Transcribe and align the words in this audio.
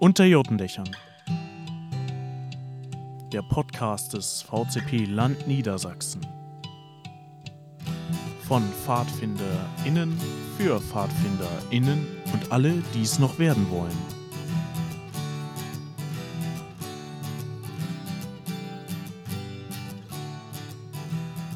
Unter 0.00 0.24
Jotendächern. 0.24 0.88
Der 3.34 3.42
Podcast 3.42 4.14
des 4.14 4.40
VCP 4.40 5.04
Land 5.04 5.46
Niedersachsen. 5.46 6.22
Von 8.48 8.62
PfadfinderInnen 8.82 10.18
für 10.56 10.80
PfadfinderInnen 10.80 12.06
und 12.32 12.50
alle, 12.50 12.82
die 12.94 13.02
es 13.02 13.18
noch 13.18 13.38
werden 13.38 13.70
wollen. 13.70 13.98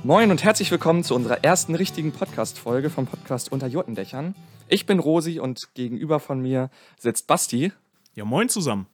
Moin 0.02 0.30
und 0.30 0.45
herzlich 0.45 0.70
willkommen 0.70 1.02
zu 1.02 1.14
unserer 1.14 1.42
ersten 1.42 1.74
richtigen 1.74 2.12
Podcast-Folge 2.12 2.90
vom 2.90 3.06
Podcast 3.06 3.50
Unter 3.52 3.68
Jotendächern. 3.68 4.34
Ich 4.68 4.84
bin 4.84 4.98
Rosi 4.98 5.40
und 5.40 5.72
gegenüber 5.72 6.20
von 6.20 6.40
mir 6.42 6.68
sitzt 6.98 7.26
Basti. 7.26 7.72
Ja, 8.17 8.25
moin 8.25 8.49
zusammen. 8.49 8.86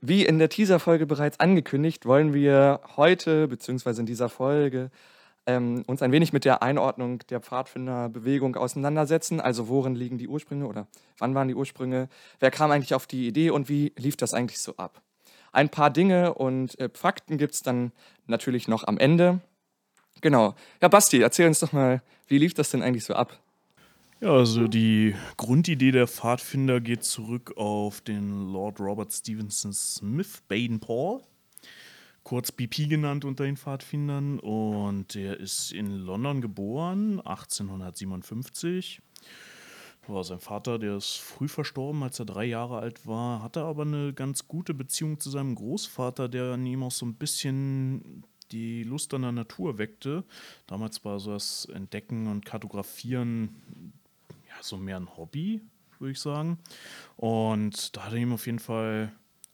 Wie 0.00 0.24
in 0.24 0.38
der 0.38 0.48
Teaser-Folge 0.48 1.04
bereits 1.04 1.38
angekündigt, 1.38 2.06
wollen 2.06 2.32
wir 2.32 2.80
heute, 2.96 3.46
beziehungsweise 3.46 4.00
in 4.00 4.06
dieser 4.06 4.30
Folge, 4.30 4.90
ähm, 5.44 5.82
uns 5.86 6.00
ein 6.00 6.12
wenig 6.12 6.32
mit 6.32 6.46
der 6.46 6.62
Einordnung 6.62 7.18
der 7.28 7.40
Pfadfinderbewegung 7.40 8.56
auseinandersetzen. 8.56 9.40
Also 9.40 9.68
worin 9.68 9.94
liegen 9.94 10.16
die 10.16 10.28
Ursprünge 10.28 10.66
oder 10.66 10.86
wann 11.18 11.34
waren 11.34 11.48
die 11.48 11.54
Ursprünge? 11.54 12.08
Wer 12.40 12.50
kam 12.50 12.70
eigentlich 12.70 12.94
auf 12.94 13.06
die 13.06 13.28
Idee 13.28 13.50
und 13.50 13.68
wie 13.68 13.92
lief 13.98 14.16
das 14.16 14.32
eigentlich 14.32 14.60
so 14.60 14.76
ab? 14.76 15.02
Ein 15.52 15.68
paar 15.68 15.90
Dinge 15.90 16.32
und 16.32 16.78
äh, 16.78 16.88
Fakten 16.94 17.36
gibt 17.36 17.52
es 17.52 17.62
dann 17.62 17.92
natürlich 18.26 18.66
noch 18.66 18.84
am 18.84 18.96
Ende. 18.96 19.40
Genau. 20.22 20.54
Ja, 20.80 20.88
Basti, 20.88 21.20
erzähl 21.20 21.46
uns 21.48 21.60
doch 21.60 21.72
mal, 21.72 22.02
wie 22.28 22.38
lief 22.38 22.54
das 22.54 22.70
denn 22.70 22.82
eigentlich 22.82 23.04
so 23.04 23.12
ab? 23.12 23.38
Ja, 24.20 24.32
also 24.32 24.66
die 24.66 25.14
Grundidee 25.36 25.92
der 25.92 26.08
Pfadfinder 26.08 26.80
geht 26.80 27.04
zurück 27.04 27.52
auf 27.56 28.00
den 28.00 28.52
Lord 28.52 28.80
Robert 28.80 29.12
Stevenson 29.12 29.72
Smith, 29.72 30.42
Baden 30.48 30.80
Paul, 30.80 31.22
kurz 32.24 32.50
BP 32.50 32.88
genannt 32.88 33.24
unter 33.24 33.44
den 33.44 33.56
Pfadfindern. 33.56 34.40
Und 34.40 35.14
der 35.14 35.38
ist 35.38 35.70
in 35.70 35.98
London 35.98 36.40
geboren, 36.40 37.20
1857. 37.20 39.00
War 40.08 40.24
sein 40.24 40.40
Vater, 40.40 40.80
der 40.80 40.96
ist 40.96 41.18
früh 41.18 41.46
verstorben, 41.46 42.02
als 42.02 42.18
er 42.18 42.24
drei 42.24 42.46
Jahre 42.46 42.78
alt 42.80 43.06
war, 43.06 43.40
hatte 43.40 43.62
aber 43.62 43.82
eine 43.82 44.12
ganz 44.14 44.48
gute 44.48 44.74
Beziehung 44.74 45.20
zu 45.20 45.30
seinem 45.30 45.54
Großvater, 45.54 46.28
der 46.28 46.54
an 46.54 46.66
ihm 46.66 46.82
auch 46.82 46.90
so 46.90 47.06
ein 47.06 47.14
bisschen 47.14 48.24
die 48.50 48.82
Lust 48.82 49.14
an 49.14 49.22
der 49.22 49.32
Natur 49.32 49.78
weckte. 49.78 50.24
Damals 50.66 51.04
war 51.04 51.20
so 51.20 51.34
das 51.34 51.66
Entdecken 51.66 52.26
und 52.26 52.44
Kartografieren 52.44 53.92
so 54.60 54.76
mehr 54.76 54.96
ein 54.96 55.16
Hobby, 55.16 55.62
würde 55.98 56.12
ich 56.12 56.20
sagen. 56.20 56.58
Und 57.16 57.96
da 57.96 58.04
hat 58.04 58.12
er 58.12 58.18
ihm 58.18 58.32
auf 58.32 58.46
jeden 58.46 58.58
Fall 58.58 59.12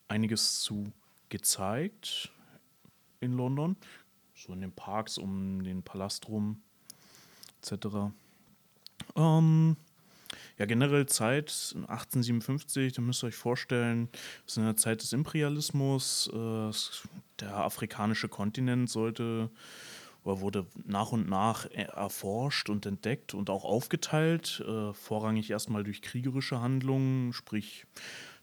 einiges 0.09 0.61
zu 0.61 0.93
gezeigt 1.29 2.33
in 3.21 3.33
London. 3.33 3.77
So 4.35 4.53
in 4.53 4.61
den 4.61 4.73
Parks 4.73 5.17
um 5.17 5.63
den 5.63 5.83
Palast 5.83 6.29
rum, 6.29 6.61
etc. 7.63 8.13
Ähm, 9.17 9.77
ja, 10.59 10.67
generell 10.67 11.07
Zeit 11.07 11.75
1857, 11.75 12.93
da 12.93 13.03
müsst 13.03 13.23
ihr 13.23 13.29
euch 13.29 13.37
vorstellen, 13.37 14.09
ist 14.47 14.57
in 14.57 14.65
der 14.65 14.77
Zeit 14.77 15.03
des 15.03 15.13
Imperialismus. 15.13 16.29
Äh, 16.33 16.71
der 17.41 17.57
afrikanische 17.57 18.29
Kontinent 18.29 18.91
sollte 18.91 19.51
oder 20.25 20.41
wurde 20.41 20.67
nach 20.85 21.13
und 21.13 21.29
nach 21.29 21.67
erforscht 21.71 22.69
und 22.71 22.87
entdeckt 22.87 23.35
und 23.35 23.51
auch 23.51 23.65
aufgeteilt, 23.65 24.65
äh, 24.67 24.93
vorrangig 24.93 25.51
erstmal 25.51 25.85
durch 25.85 26.03
kriegerische 26.03 26.61
Handlungen, 26.61 27.33
sprich 27.33 27.87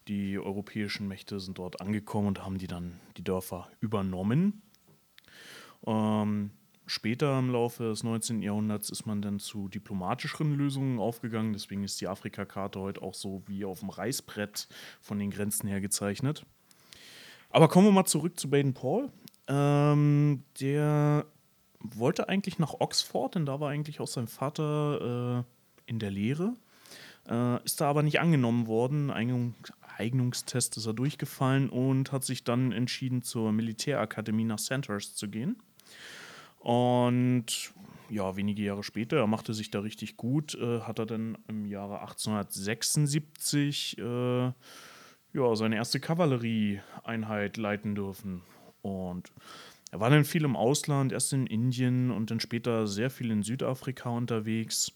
die 0.08 0.38
europäischen 0.38 1.06
Mächte 1.06 1.38
sind 1.38 1.58
dort 1.58 1.80
angekommen 1.80 2.28
und 2.28 2.44
haben 2.44 2.58
die 2.58 2.66
dann 2.66 2.98
die 3.16 3.24
Dörfer 3.24 3.68
übernommen. 3.80 4.62
Ähm, 5.86 6.50
Später 6.86 7.38
im 7.38 7.50
Laufe 7.50 7.84
des 7.84 8.02
19. 8.02 8.42
Jahrhunderts 8.42 8.90
ist 8.90 9.06
man 9.06 9.22
dann 9.22 9.38
zu 9.38 9.68
diplomatischeren 9.68 10.52
Lösungen 10.52 10.98
aufgegangen. 10.98 11.52
Deswegen 11.52 11.84
ist 11.84 12.00
die 12.00 12.08
Afrikakarte 12.08 12.80
heute 12.80 13.02
auch 13.02 13.14
so 13.14 13.42
wie 13.46 13.64
auf 13.64 13.80
dem 13.80 13.88
Reißbrett 13.88 14.68
von 15.00 15.18
den 15.18 15.30
Grenzen 15.30 15.68
her 15.68 15.80
gezeichnet. 15.80 16.44
Aber 17.50 17.68
kommen 17.68 17.86
wir 17.86 17.92
mal 17.92 18.04
zurück 18.04 18.38
zu 18.38 18.50
Baden-Paul. 18.50 19.10
Ähm, 19.46 20.44
der 20.60 21.24
wollte 21.82 22.28
eigentlich 22.28 22.58
nach 22.58 22.74
Oxford, 22.78 23.34
denn 23.34 23.46
da 23.46 23.60
war 23.60 23.70
eigentlich 23.70 24.00
auch 24.00 24.06
sein 24.06 24.28
Vater 24.28 25.44
äh, 25.44 25.90
in 25.90 25.98
der 25.98 26.10
Lehre. 26.10 26.54
Äh, 27.28 27.62
ist 27.64 27.80
da 27.80 27.88
aber 27.88 28.02
nicht 28.02 28.20
angenommen 28.20 28.66
worden. 28.66 29.10
Eignung, 29.10 29.54
Eignungstest 29.96 30.76
ist 30.76 30.86
er 30.86 30.94
durchgefallen 30.94 31.68
und 31.68 32.12
hat 32.12 32.24
sich 32.24 32.44
dann 32.44 32.72
entschieden, 32.72 33.22
zur 33.22 33.52
Militärakademie 33.52 34.44
nach 34.44 34.58
Sandhurst 34.58 35.18
zu 35.18 35.28
gehen. 35.28 35.56
Und 36.58 37.72
ja, 38.08 38.36
wenige 38.36 38.62
Jahre 38.62 38.82
später, 38.82 39.16
er 39.16 39.26
machte 39.26 39.54
sich 39.54 39.70
da 39.70 39.80
richtig 39.80 40.16
gut, 40.16 40.54
äh, 40.54 40.80
hat 40.80 40.98
er 40.98 41.06
dann 41.06 41.38
im 41.48 41.66
Jahre 41.66 42.00
1876 42.00 43.98
äh, 43.98 44.52
ja, 45.34 45.56
seine 45.56 45.76
erste 45.76 45.98
Kavallerieeinheit 45.98 47.56
leiten 47.56 47.94
dürfen. 47.94 48.42
Und 48.82 49.32
er 49.92 50.00
war 50.00 50.08
dann 50.08 50.24
viel 50.24 50.44
im 50.44 50.56
Ausland, 50.56 51.12
erst 51.12 51.34
in 51.34 51.46
Indien 51.46 52.10
und 52.10 52.30
dann 52.30 52.40
später 52.40 52.86
sehr 52.86 53.10
viel 53.10 53.30
in 53.30 53.42
Südafrika 53.42 54.08
unterwegs. 54.08 54.92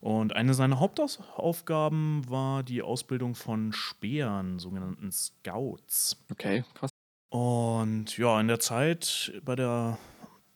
Und 0.00 0.34
eine 0.34 0.54
seiner 0.54 0.80
Hauptaufgaben 0.80 2.28
war 2.28 2.62
die 2.62 2.80
Ausbildung 2.80 3.34
von 3.34 3.74
Speeren, 3.74 4.58
sogenannten 4.58 5.12
Scouts. 5.12 6.24
Okay, 6.30 6.64
krass. 6.72 6.88
Und 7.28 8.16
ja, 8.16 8.40
in 8.40 8.48
der 8.48 8.60
Zeit 8.60 9.38
bei 9.44 9.56
der 9.56 9.98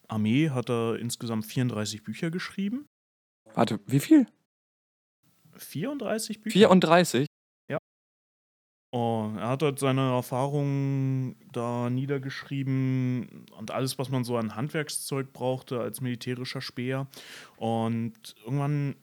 Armee 0.08 0.48
hat 0.48 0.70
er 0.70 0.98
insgesamt 0.98 1.44
34 1.44 2.02
Bücher 2.02 2.30
geschrieben. 2.30 2.86
Warte, 3.52 3.80
wie 3.86 4.00
viel? 4.00 4.26
34 5.56 6.40
Bücher. 6.40 6.58
34? 6.58 7.26
Oh, 8.96 9.28
er 9.36 9.48
hat 9.48 9.64
halt 9.64 9.80
seine 9.80 10.12
Erfahrungen 10.12 11.34
da 11.50 11.90
niedergeschrieben 11.90 13.44
und 13.58 13.72
alles, 13.72 13.98
was 13.98 14.08
man 14.08 14.22
so 14.22 14.36
an 14.36 14.54
Handwerkszeug 14.54 15.32
brauchte 15.32 15.80
als 15.80 16.00
militärischer 16.00 16.60
Speer. 16.60 17.08
Und 17.56 18.36
irgendwann, 18.44 18.94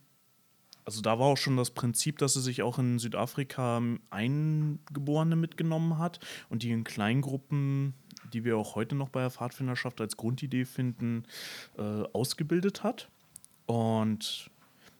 also 0.86 1.02
da 1.02 1.20
war 1.20 1.28
auch 1.28 1.38
schon 1.38 1.58
das 1.58 1.72
Prinzip, 1.72 2.20
dass 2.20 2.38
er 2.38 2.42
sich 2.42 2.62
auch 2.62 2.80
in 2.80 3.00
Südafrika 3.00 3.82
Eingeborene 4.12 5.36
mitgenommen 5.36 5.98
hat 5.98 6.22
und 6.48 6.64
die 6.64 6.72
in 6.72 6.86
Kleingruppen 6.86 7.94
die 8.34 8.46
wir 8.46 8.56
auch 8.56 8.76
heute 8.76 8.96
noch 8.96 9.10
bei 9.10 9.20
der 9.20 9.30
Pfadfinderschaft 9.30 10.00
als 10.00 10.16
Grundidee 10.16 10.64
finden, 10.64 11.26
äh, 11.78 12.04
ausgebildet 12.14 12.82
hat. 12.82 13.10
Und 13.66 14.50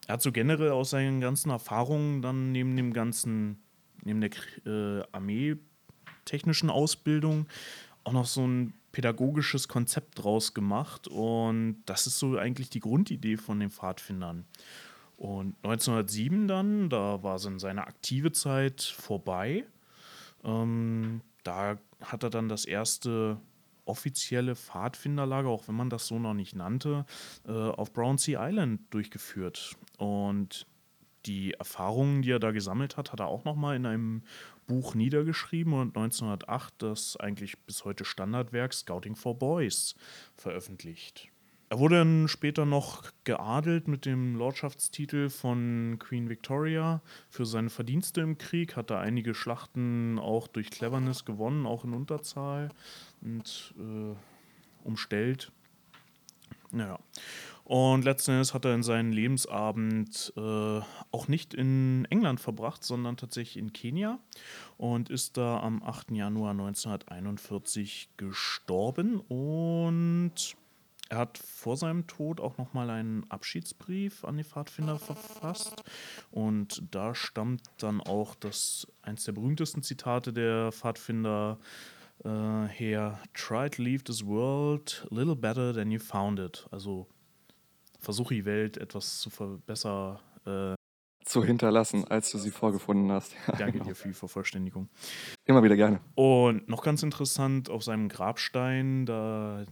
er 0.08 0.16
hat 0.16 0.22
so 0.22 0.34
generell 0.34 0.72
aus 0.72 0.90
seinen 0.90 1.22
ganzen 1.22 1.50
Erfahrungen 1.50 2.22
dann 2.22 2.52
neben 2.52 2.76
dem 2.76 2.92
ganzen, 2.92 3.61
neben 4.04 4.22
der 4.22 4.32
äh, 4.66 5.04
armeetechnischen 5.12 6.70
Ausbildung 6.70 7.48
auch 8.04 8.14
noch 8.14 8.26
so 8.26 8.46
ein 8.46 8.74
pädagogisches 8.92 9.68
Konzept 9.68 10.24
draus 10.24 10.54
gemacht. 10.54 11.08
Und 11.08 11.84
das 11.86 12.08
ist 12.08 12.20
so 12.20 12.38
eigentlich 12.38 12.70
die 12.70 12.80
Grundidee 12.80 13.38
von 13.38 13.60
den 13.60 13.70
Pfadfindern. 13.70 14.46
Und 15.18 15.56
1907 15.64 16.48
dann, 16.48 16.90
da 16.90 17.22
war 17.22 17.38
seine 17.38 17.86
aktive 17.86 18.32
Zeit 18.32 18.82
vorbei. 18.82 19.66
Ähm, 20.44 21.22
da 21.44 21.78
hat 22.02 22.24
er 22.24 22.30
dann 22.30 22.50
das 22.50 22.66
erste 22.66 23.40
offizielle 23.86 24.56
Pfadfinderlager, 24.56 25.50
auch 25.50 25.68
wenn 25.68 25.76
man 25.76 25.90
das 25.90 26.08
so 26.08 26.18
noch 26.18 26.34
nicht 26.34 26.56
nannte, 26.56 27.06
äh, 27.48 27.52
auf 27.52 27.94
Brownsea 27.94 28.48
Island 28.48 28.82
durchgeführt. 28.90 29.76
Und 29.98 30.66
die 31.26 31.54
Erfahrungen, 31.54 32.22
die 32.22 32.32
er 32.32 32.40
da 32.40 32.52
gesammelt 32.52 32.98
hat, 32.98 33.12
hat 33.12 33.20
er 33.20 33.28
auch 33.28 33.44
nochmal 33.44 33.76
in 33.76 33.86
einem 33.86 34.24
Buch 34.68 34.96
niedergeschrieben 34.96 35.74
und 35.74 35.98
1908 35.98 36.74
das 36.78 37.18
eigentlich 37.18 37.60
bis 37.60 37.86
heute 37.86 38.06
Standardwerk 38.06 38.74
Scouting 38.74 39.16
for 39.16 39.38
Boys 39.38 39.96
veröffentlicht. 40.36 41.32
Er 41.72 41.80
wurde 41.80 42.00
dann 42.00 42.28
später 42.28 42.66
noch 42.66 43.12
geadelt 43.24 43.88
mit 43.88 44.06
dem 44.06 44.36
Lordschaftstitel 44.36 45.30
von 45.30 45.96
Queen 46.00 46.28
Victoria 46.28 47.02
für 47.30 47.46
seine 47.46 47.70
Verdienste 47.70 48.20
im 48.20 48.38
Krieg, 48.38 48.76
hat 48.76 48.92
er 48.92 49.00
einige 49.00 49.34
Schlachten 49.34 50.20
auch 50.20 50.50
durch 50.50 50.70
Cleverness 50.70 51.24
gewonnen, 51.24 51.66
auch 51.66 51.86
in 51.86 51.94
Unterzahl 51.94 52.72
und 53.22 53.74
äh, 53.78 54.16
umstellt. 54.86 55.54
Naja. 56.72 57.00
Und 57.72 58.04
letzten 58.04 58.32
Endes 58.32 58.54
hat 58.54 58.66
er 58.66 58.76
in 58.76 58.84
seinen 58.84 59.14
Lebensabend 59.14 60.34
äh, 60.36 60.82
auch 61.12 61.30
nicht 61.30 61.54
in 61.54 62.06
England 62.10 62.42
verbracht, 62.42 62.84
sondern 62.84 63.16
tatsächlich 63.16 63.56
in 63.56 63.72
Kenia 63.72 64.20
und 64.78 65.10
ist 65.10 65.38
da 65.38 65.62
am 65.62 65.82
8. 65.82 66.12
Januar 66.12 66.52
1941 66.52 68.10
gestorben 68.18 69.22
und 69.22 70.58
er 71.08 71.18
hat 71.20 71.38
vor 71.38 71.78
seinem 71.78 72.08
Tod 72.08 72.42
auch 72.42 72.58
nochmal 72.58 72.90
einen 72.90 73.24
Abschiedsbrief 73.32 74.26
an 74.26 74.36
die 74.36 74.44
Pfadfinder 74.44 75.00
verfasst. 75.00 75.82
Und 76.30 76.84
da 76.92 77.16
stammt 77.16 77.62
dann 77.78 78.02
auch 78.02 78.36
das 78.36 78.86
eins 79.02 79.24
der 79.24 79.32
berühmtesten 79.32 79.82
Zitate 79.82 80.34
der 80.34 80.74
Pfadfinder 80.74 81.58
äh, 82.26 82.68
her: 82.68 83.18
Try 83.34 83.70
to 83.70 83.82
leave 83.82 84.04
this 84.04 84.26
world 84.26 85.08
a 85.10 85.16
little 85.16 85.38
better 85.38 85.74
than 85.74 85.90
you 85.90 86.00
found 86.00 86.38
it. 86.38 86.68
Also 86.70 87.08
versuche 88.02 88.34
die 88.34 88.46
Welt 88.46 88.78
etwas 88.78 89.20
zu 89.20 89.30
verbessern. 89.30 90.20
Äh, 90.46 90.74
zu 91.24 91.44
hinterlassen, 91.44 92.06
als 92.08 92.32
du 92.32 92.40
sie 92.40 92.52
vorgefunden 92.52 93.12
hast. 93.12 93.36
Ja, 93.48 93.56
Danke 93.56 93.74
genau. 93.74 93.86
dir 93.86 93.96
für 93.96 94.08
die 94.08 94.14
Vervollständigung. 94.14 94.90
Immer 95.46 95.64
wieder 95.64 95.76
gerne. 95.76 96.02
Und 96.16 96.68
noch 96.68 96.84
ganz 96.84 97.04
interessant, 97.04 97.70
auf 97.70 97.84
seinem 97.84 98.10
Grabstein, 98.10 99.06
da 99.06 99.66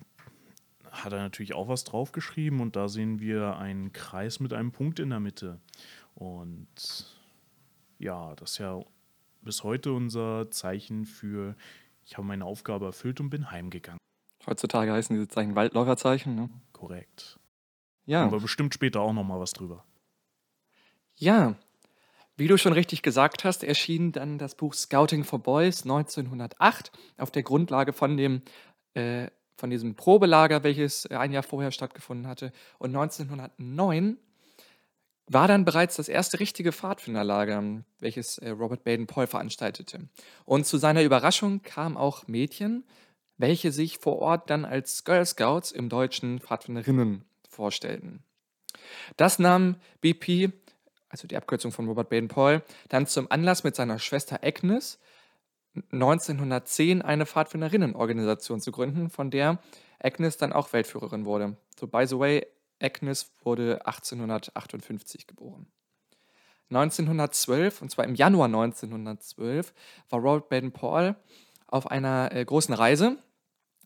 hat 0.92 1.12
er 1.12 1.20
natürlich 1.20 1.56
auch 1.56 1.68
was 1.68 1.84
draufgeschrieben 1.84 2.62
und 2.62 2.76
da 2.76 2.88
sehen 2.88 3.20
wir 3.20 3.58
einen 3.58 3.92
Kreis 3.94 4.40
mit 4.40 4.54
einem 4.54 4.72
Punkt 4.72 5.00
in 5.00 5.10
der 5.10 5.20
Mitte. 5.20 5.60
Und 6.14 6.68
ja, 7.98 8.36
das 8.36 8.52
ist 8.52 8.58
ja 8.60 8.80
bis 9.42 9.64
heute 9.64 9.94
unser 9.94 10.52
Zeichen 10.52 11.06
für, 11.06 11.56
ich 12.06 12.18
habe 12.18 12.28
meine 12.28 12.46
Aufgabe 12.46 12.86
erfüllt 12.86 13.20
und 13.20 13.30
bin 13.30 13.50
heimgegangen. 13.50 14.00
Heutzutage 14.46 14.92
heißen 14.94 15.16
diese 15.16 15.28
Zeichen 15.28 15.56
Waldläuferzeichen, 15.56 16.36
ne? 16.36 16.50
Korrekt. 16.74 17.39
Ja. 18.10 18.24
Aber 18.24 18.40
bestimmt 18.40 18.74
später 18.74 19.02
auch 19.02 19.14
nochmal 19.14 19.40
was 19.40 19.52
drüber. 19.52 19.86
Ja, 21.16 21.56
wie 22.38 22.48
du 22.48 22.58
schon 22.58 22.74
richtig 22.74 23.04
gesagt 23.04 23.44
hast, 23.44 23.64
erschien 23.64 24.12
dann 24.12 24.40
das 24.40 24.56
Buch 24.56 24.74
Scouting 24.74 25.24
for 25.24 25.38
Boys 25.38 25.84
1908 25.84 26.92
auf 27.20 27.30
der 27.30 27.44
Grundlage 27.44 27.94
von 27.94 28.18
dem 28.18 28.42
äh, 28.96 29.28
von 29.58 29.70
diesem 29.70 29.94
Probelager, 29.94 30.64
welches 30.64 31.06
äh, 31.06 31.18
ein 31.18 31.32
Jahr 31.32 31.44
vorher 31.44 31.72
stattgefunden 31.72 32.26
hatte. 32.26 32.52
Und 32.80 32.96
1909 32.96 34.18
war 35.28 35.48
dann 35.48 35.64
bereits 35.64 35.98
das 35.98 36.10
erste 36.10 36.40
richtige 36.40 36.72
Pfadfinderlager, 36.72 37.84
welches 38.00 38.40
äh, 38.40 38.50
Robert 38.50 38.84
Baden-Powell 38.86 39.28
veranstaltete. 39.28 40.10
Und 40.46 40.66
zu 40.66 40.78
seiner 40.78 41.04
Überraschung 41.04 41.62
kamen 41.62 41.96
auch 41.96 42.28
Mädchen, 42.28 42.86
welche 43.38 43.72
sich 43.72 44.00
vor 44.00 44.18
Ort 44.18 44.50
dann 44.50 44.66
als 44.66 45.04
Girl 45.04 45.26
Scouts 45.28 45.72
im 45.72 45.90
deutschen 45.90 46.40
Pfadfinderinnen 46.40 47.29
vorstellten. 47.60 48.24
Das 49.18 49.38
nahm 49.38 49.76
BP, 50.00 50.54
also 51.10 51.28
die 51.28 51.36
Abkürzung 51.36 51.74
von 51.74 51.88
Robert 51.88 52.10
Baden-Powell, 52.10 52.64
dann 52.88 53.06
zum 53.06 53.30
Anlass 53.30 53.66
mit 53.66 53.76
seiner 53.76 54.00
Schwester 54.00 54.40
Agnes 54.42 54.98
1910 55.92 57.02
eine 57.02 57.26
Pfadfinderinnenorganisation 57.26 58.62
zu 58.62 58.72
gründen, 58.72 59.10
von 59.10 59.30
der 59.30 59.60
Agnes 60.00 60.38
dann 60.38 60.54
auch 60.54 60.72
Weltführerin 60.72 61.26
wurde. 61.26 61.58
So, 61.78 61.88
by 61.88 62.08
the 62.08 62.18
way, 62.18 62.48
Agnes 62.82 63.30
wurde 63.44 63.86
1858 63.86 65.28
geboren. 65.28 65.68
1912, 66.70 67.82
und 67.82 67.92
zwar 67.92 68.06
im 68.06 68.16
Januar 68.16 68.46
1912, 68.46 69.74
war 70.10 70.20
Robert 70.20 70.48
Baden-Powell 70.50 71.16
auf 71.68 71.92
einer 71.92 72.32
äh, 72.32 72.46
großen 72.46 72.74
Reise. 72.74 73.18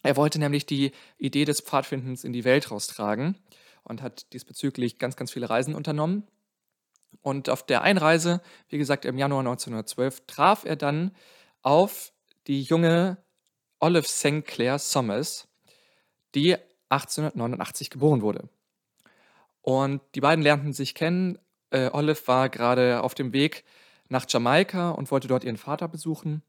Er 0.04 0.16
wollte 0.16 0.38
nämlich 0.38 0.66
die 0.66 0.92
Idee 1.18 1.46
des 1.46 1.62
Pfadfindens 1.62 2.24
in 2.24 2.34
die 2.34 2.44
Welt 2.44 2.70
raustragen 2.70 3.38
und 3.84 4.02
hat 4.02 4.32
diesbezüglich 4.34 5.00
ganz, 5.00 5.16
ganz 5.16 5.32
viele 5.32 5.50
Reisen 5.50 5.76
unternommen. 5.76 6.28
Und 7.22 7.50
auf 7.50 7.66
der 7.66 7.82
Einreise, 7.82 8.42
wie 8.70 8.78
gesagt, 8.78 9.06
im 9.06 9.18
Januar 9.18 9.42
1912, 9.42 10.26
traf 10.26 10.66
er 10.66 10.76
dann 10.76 11.16
auf 11.62 12.12
die 12.48 12.62
junge 12.62 13.18
Olive 13.80 14.08
St. 14.08 14.46
Clair 14.46 14.80
Summers, 14.80 15.48
die 16.36 16.56
1889 16.90 17.90
geboren 17.90 18.22
wurde. 18.22 18.50
Und 19.62 20.02
die 20.16 20.22
beiden 20.22 20.44
lernten 20.44 20.74
sich 20.74 20.96
kennen. 20.96 21.40
Äh, 21.70 21.90
Olive 21.92 22.28
war 22.28 22.50
gerade 22.50 23.02
auf 23.02 23.14
dem 23.14 23.34
Weg 23.34 23.64
nach 24.10 24.26
Jamaika 24.28 24.92
und 24.92 25.10
wollte 25.12 25.28
dort 25.28 25.44
ihren 25.44 25.58
Vater 25.58 25.88
besuchen. 25.88 26.44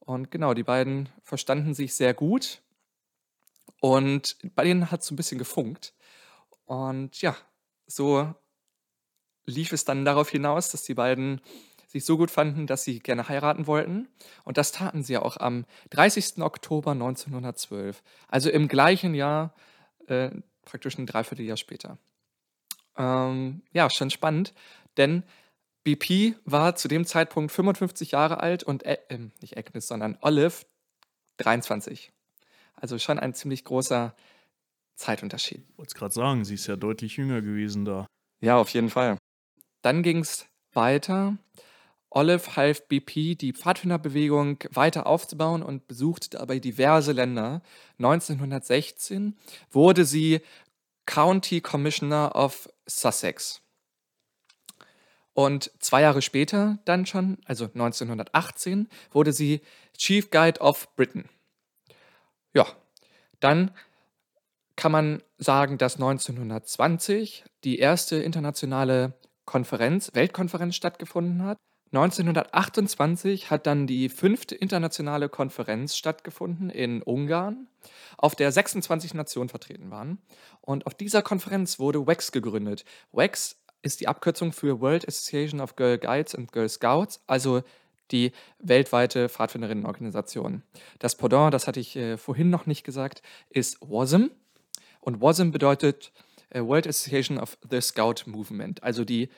Und 0.00 0.30
genau, 0.30 0.54
die 0.54 0.62
beiden 0.62 1.08
verstanden 1.22 1.74
sich 1.74 1.94
sehr 1.94 2.14
gut. 2.14 2.62
Und 3.80 4.36
bei 4.54 4.64
denen 4.64 4.90
hat 4.90 5.00
es 5.00 5.06
so 5.06 5.14
ein 5.14 5.16
bisschen 5.16 5.38
gefunkt. 5.38 5.94
Und 6.68 7.22
ja, 7.22 7.34
so 7.86 8.34
lief 9.46 9.72
es 9.72 9.86
dann 9.86 10.04
darauf 10.04 10.28
hinaus, 10.28 10.70
dass 10.70 10.84
die 10.84 10.92
beiden 10.92 11.40
sich 11.86 12.04
so 12.04 12.18
gut 12.18 12.30
fanden, 12.30 12.66
dass 12.66 12.84
sie 12.84 12.98
gerne 12.98 13.26
heiraten 13.26 13.66
wollten. 13.66 14.06
Und 14.44 14.58
das 14.58 14.70
taten 14.70 15.02
sie 15.02 15.14
ja 15.14 15.22
auch 15.22 15.38
am 15.38 15.64
30. 15.90 16.42
Oktober 16.42 16.90
1912, 16.90 18.02
also 18.28 18.50
im 18.50 18.68
gleichen 18.68 19.14
Jahr, 19.14 19.54
äh, 20.08 20.30
praktisch 20.66 20.98
ein 20.98 21.06
Dreivierteljahr 21.06 21.56
später. 21.56 21.96
Ähm, 22.98 23.62
ja, 23.72 23.88
schon 23.88 24.10
spannend, 24.10 24.52
denn 24.98 25.22
BP 25.84 26.34
war 26.44 26.76
zu 26.76 26.86
dem 26.86 27.06
Zeitpunkt 27.06 27.50
55 27.50 28.10
Jahre 28.10 28.40
alt 28.40 28.62
und 28.62 28.82
äh, 28.82 28.98
nicht 29.40 29.56
Agnes, 29.56 29.88
sondern 29.88 30.18
Olive 30.20 30.66
23. 31.38 32.12
Also 32.76 32.98
schon 32.98 33.18
ein 33.18 33.32
ziemlich 33.32 33.64
großer 33.64 34.14
Zeitunterschied. 34.98 35.64
Ich 35.70 35.78
wollte 35.78 35.88
es 35.90 35.94
gerade 35.94 36.14
sagen, 36.14 36.44
sie 36.44 36.54
ist 36.54 36.66
ja 36.66 36.76
deutlich 36.76 37.16
jünger 37.16 37.40
gewesen 37.40 37.84
da. 37.84 38.06
Ja, 38.40 38.58
auf 38.58 38.68
jeden 38.70 38.90
Fall. 38.90 39.16
Dann 39.82 40.02
ging 40.02 40.18
es 40.18 40.46
weiter 40.72 41.38
Olive 42.10 42.56
half 42.56 42.88
BP, 42.88 43.36
die 43.36 43.52
Pfadfinderbewegung 43.52 44.58
weiter 44.70 45.06
aufzubauen 45.06 45.62
und 45.62 45.86
besuchte 45.88 46.30
dabei 46.30 46.58
diverse 46.58 47.12
Länder. 47.12 47.62
1916 47.98 49.36
wurde 49.70 50.04
sie 50.04 50.40
County 51.06 51.60
Commissioner 51.60 52.34
of 52.34 52.68
Sussex. 52.86 53.60
Und 55.34 55.70
zwei 55.78 56.02
Jahre 56.02 56.22
später 56.22 56.78
dann 56.84 57.06
schon, 57.06 57.38
also 57.44 57.66
1918, 57.66 58.88
wurde 59.12 59.32
sie 59.32 59.60
Chief 59.96 60.30
Guide 60.30 60.60
of 60.60 60.94
Britain. 60.96 61.28
Ja, 62.54 62.66
dann 63.38 63.70
kann 64.78 64.92
man 64.92 65.22
sagen, 65.38 65.76
dass 65.76 65.96
1920 65.96 67.44
die 67.64 67.80
erste 67.80 68.16
internationale 68.16 69.12
Konferenz, 69.44 70.12
Weltkonferenz 70.14 70.76
stattgefunden 70.76 71.42
hat. 71.42 71.58
1928 71.92 73.50
hat 73.50 73.66
dann 73.66 73.88
die 73.88 74.08
fünfte 74.08 74.54
internationale 74.54 75.28
Konferenz 75.28 75.96
stattgefunden 75.96 76.70
in 76.70 77.02
Ungarn, 77.02 77.66
auf 78.18 78.36
der 78.36 78.52
26 78.52 79.14
Nationen 79.14 79.48
vertreten 79.48 79.90
waren. 79.90 80.18
Und 80.60 80.86
auf 80.86 80.94
dieser 80.94 81.22
Konferenz 81.22 81.80
wurde 81.80 82.06
WEX 82.06 82.30
gegründet. 82.30 82.84
WEX 83.10 83.56
ist 83.82 84.00
die 84.00 84.06
Abkürzung 84.06 84.52
für 84.52 84.80
World 84.80 85.08
Association 85.08 85.60
of 85.60 85.74
Girl 85.74 85.98
Guides 85.98 86.36
and 86.36 86.52
Girl 86.52 86.68
Scouts, 86.68 87.20
also 87.26 87.62
die 88.12 88.30
weltweite 88.60 89.28
Pfadfinderinnenorganisation. 89.28 90.62
Das 91.00 91.16
Pendant, 91.16 91.52
das 91.52 91.66
hatte 91.66 91.80
ich 91.80 91.96
äh, 91.96 92.16
vorhin 92.16 92.48
noch 92.48 92.66
nicht 92.66 92.84
gesagt, 92.84 93.22
ist 93.50 93.80
WASM. 93.80 94.30
Und 95.08 95.22
WASM 95.22 95.52
bedeutet 95.52 96.12
äh, 96.50 96.60
World 96.60 96.86
Association 96.86 97.38
of 97.38 97.56
the 97.70 97.80
Scout 97.80 98.26
Movement, 98.26 98.82
also 98.82 99.06
die 99.06 99.30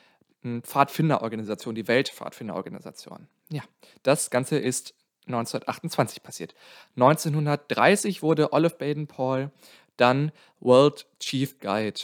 Pfadfinderorganisation, 0.43 1.75
die 1.75 1.87
Weltpfadfinderorganisation. 1.87 3.29
Ja, 3.49 3.63
das 4.03 4.29
Ganze 4.31 4.57
ist 4.57 4.93
1928 5.27 6.23
passiert. 6.23 6.55
1930 6.97 8.21
wurde 8.21 8.51
Olive 8.51 8.75
Baden-Paul 8.75 9.49
dann 9.95 10.33
World 10.59 11.05
Chief 11.21 11.57
Guide. 11.59 12.01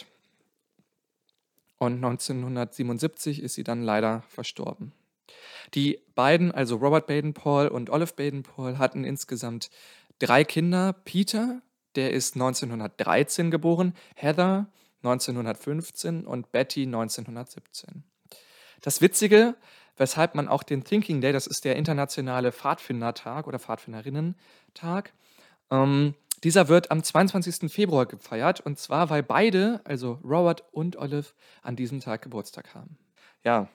Und 1.77 1.95
1977 1.95 3.43
ist 3.43 3.55
sie 3.55 3.65
dann 3.65 3.83
leider 3.83 4.23
verstorben. 4.29 4.93
Die 5.73 5.99
beiden, 6.15 6.53
also 6.53 6.77
Robert 6.77 7.05
Baden-Paul 7.05 7.67
und 7.67 7.89
Olive 7.89 8.13
Baden-Paul, 8.15 8.77
hatten 8.77 9.03
insgesamt 9.03 9.69
drei 10.19 10.45
Kinder. 10.45 10.93
Peter, 11.03 11.61
der 11.97 12.13
ist 12.13 12.35
1913 12.35 13.51
geboren, 13.51 13.93
Heather 14.15 14.67
1915 15.03 16.25
und 16.25 16.51
Betty 16.51 16.83
1917. 16.83 18.03
Das 18.81 19.01
Witzige, 19.01 19.55
weshalb 19.97 20.35
man 20.35 20.47
auch 20.47 20.63
den 20.63 20.83
Thinking 20.83 21.21
Day, 21.21 21.33
das 21.33 21.47
ist 21.47 21.65
der 21.65 21.75
internationale 21.75 22.51
Pfadfindertag 22.51 23.47
oder 23.47 23.59
Pfadfinderinnen-Tag, 23.59 25.13
ähm, 25.71 26.13
dieser 26.43 26.67
wird 26.67 26.91
am 26.91 27.03
22. 27.03 27.71
Februar 27.71 28.05
gefeiert 28.05 28.61
und 28.61 28.77
zwar, 28.77 29.09
weil 29.09 29.23
beide, 29.23 29.81
also 29.83 30.19
Robert 30.23 30.63
und 30.71 30.95
Olive, 30.95 31.27
an 31.63 31.75
diesem 31.75 31.99
Tag 31.99 32.21
Geburtstag 32.21 32.75
haben. 32.75 32.97
Ja, 33.43 33.69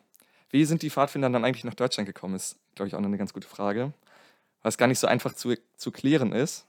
wie 0.51 0.65
sind 0.65 0.83
die 0.83 0.91
Pfadfinder 0.91 1.29
dann 1.29 1.45
eigentlich 1.45 1.65
nach 1.65 1.75
Deutschland 1.75 2.07
gekommen, 2.07 2.37
ist, 2.37 2.57
glaube 2.77 2.87
ich, 2.87 2.95
auch 2.95 3.01
noch 3.01 3.09
eine 3.09 3.19
ganz 3.19 3.33
gute 3.33 3.49
Frage, 3.49 3.93
es 4.63 4.79
gar 4.79 4.87
nicht 4.87 5.01
so 5.01 5.09
einfach 5.09 5.35
zu, 5.35 5.55
zu 5.77 5.91
klären 5.91 6.33
ist. 6.33 6.67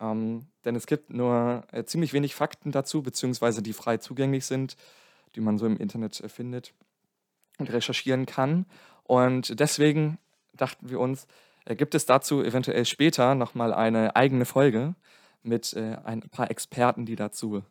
Ähm, 0.00 0.46
denn 0.64 0.76
es 0.76 0.86
gibt 0.86 1.10
nur 1.10 1.64
äh, 1.72 1.84
ziemlich 1.84 2.12
wenig 2.12 2.34
Fakten 2.34 2.72
dazu, 2.72 3.02
beziehungsweise 3.02 3.62
die 3.62 3.72
frei 3.72 3.98
zugänglich 3.98 4.46
sind, 4.46 4.76
die 5.34 5.40
man 5.40 5.58
so 5.58 5.66
im 5.66 5.76
Internet 5.76 6.20
äh, 6.20 6.28
findet 6.28 6.74
und 7.58 7.72
recherchieren 7.72 8.26
kann. 8.26 8.66
Und 9.04 9.60
deswegen 9.60 10.18
dachten 10.52 10.88
wir 10.88 11.00
uns, 11.00 11.26
äh, 11.64 11.76
gibt 11.76 11.94
es 11.94 12.06
dazu 12.06 12.42
eventuell 12.42 12.84
später 12.84 13.34
nochmal 13.34 13.72
eine 13.72 14.16
eigene 14.16 14.44
Folge 14.44 14.94
mit 15.42 15.72
äh, 15.74 15.96
ein 16.04 16.20
paar 16.22 16.50
Experten, 16.50 17.06
die 17.06 17.16
dazu 17.16 17.62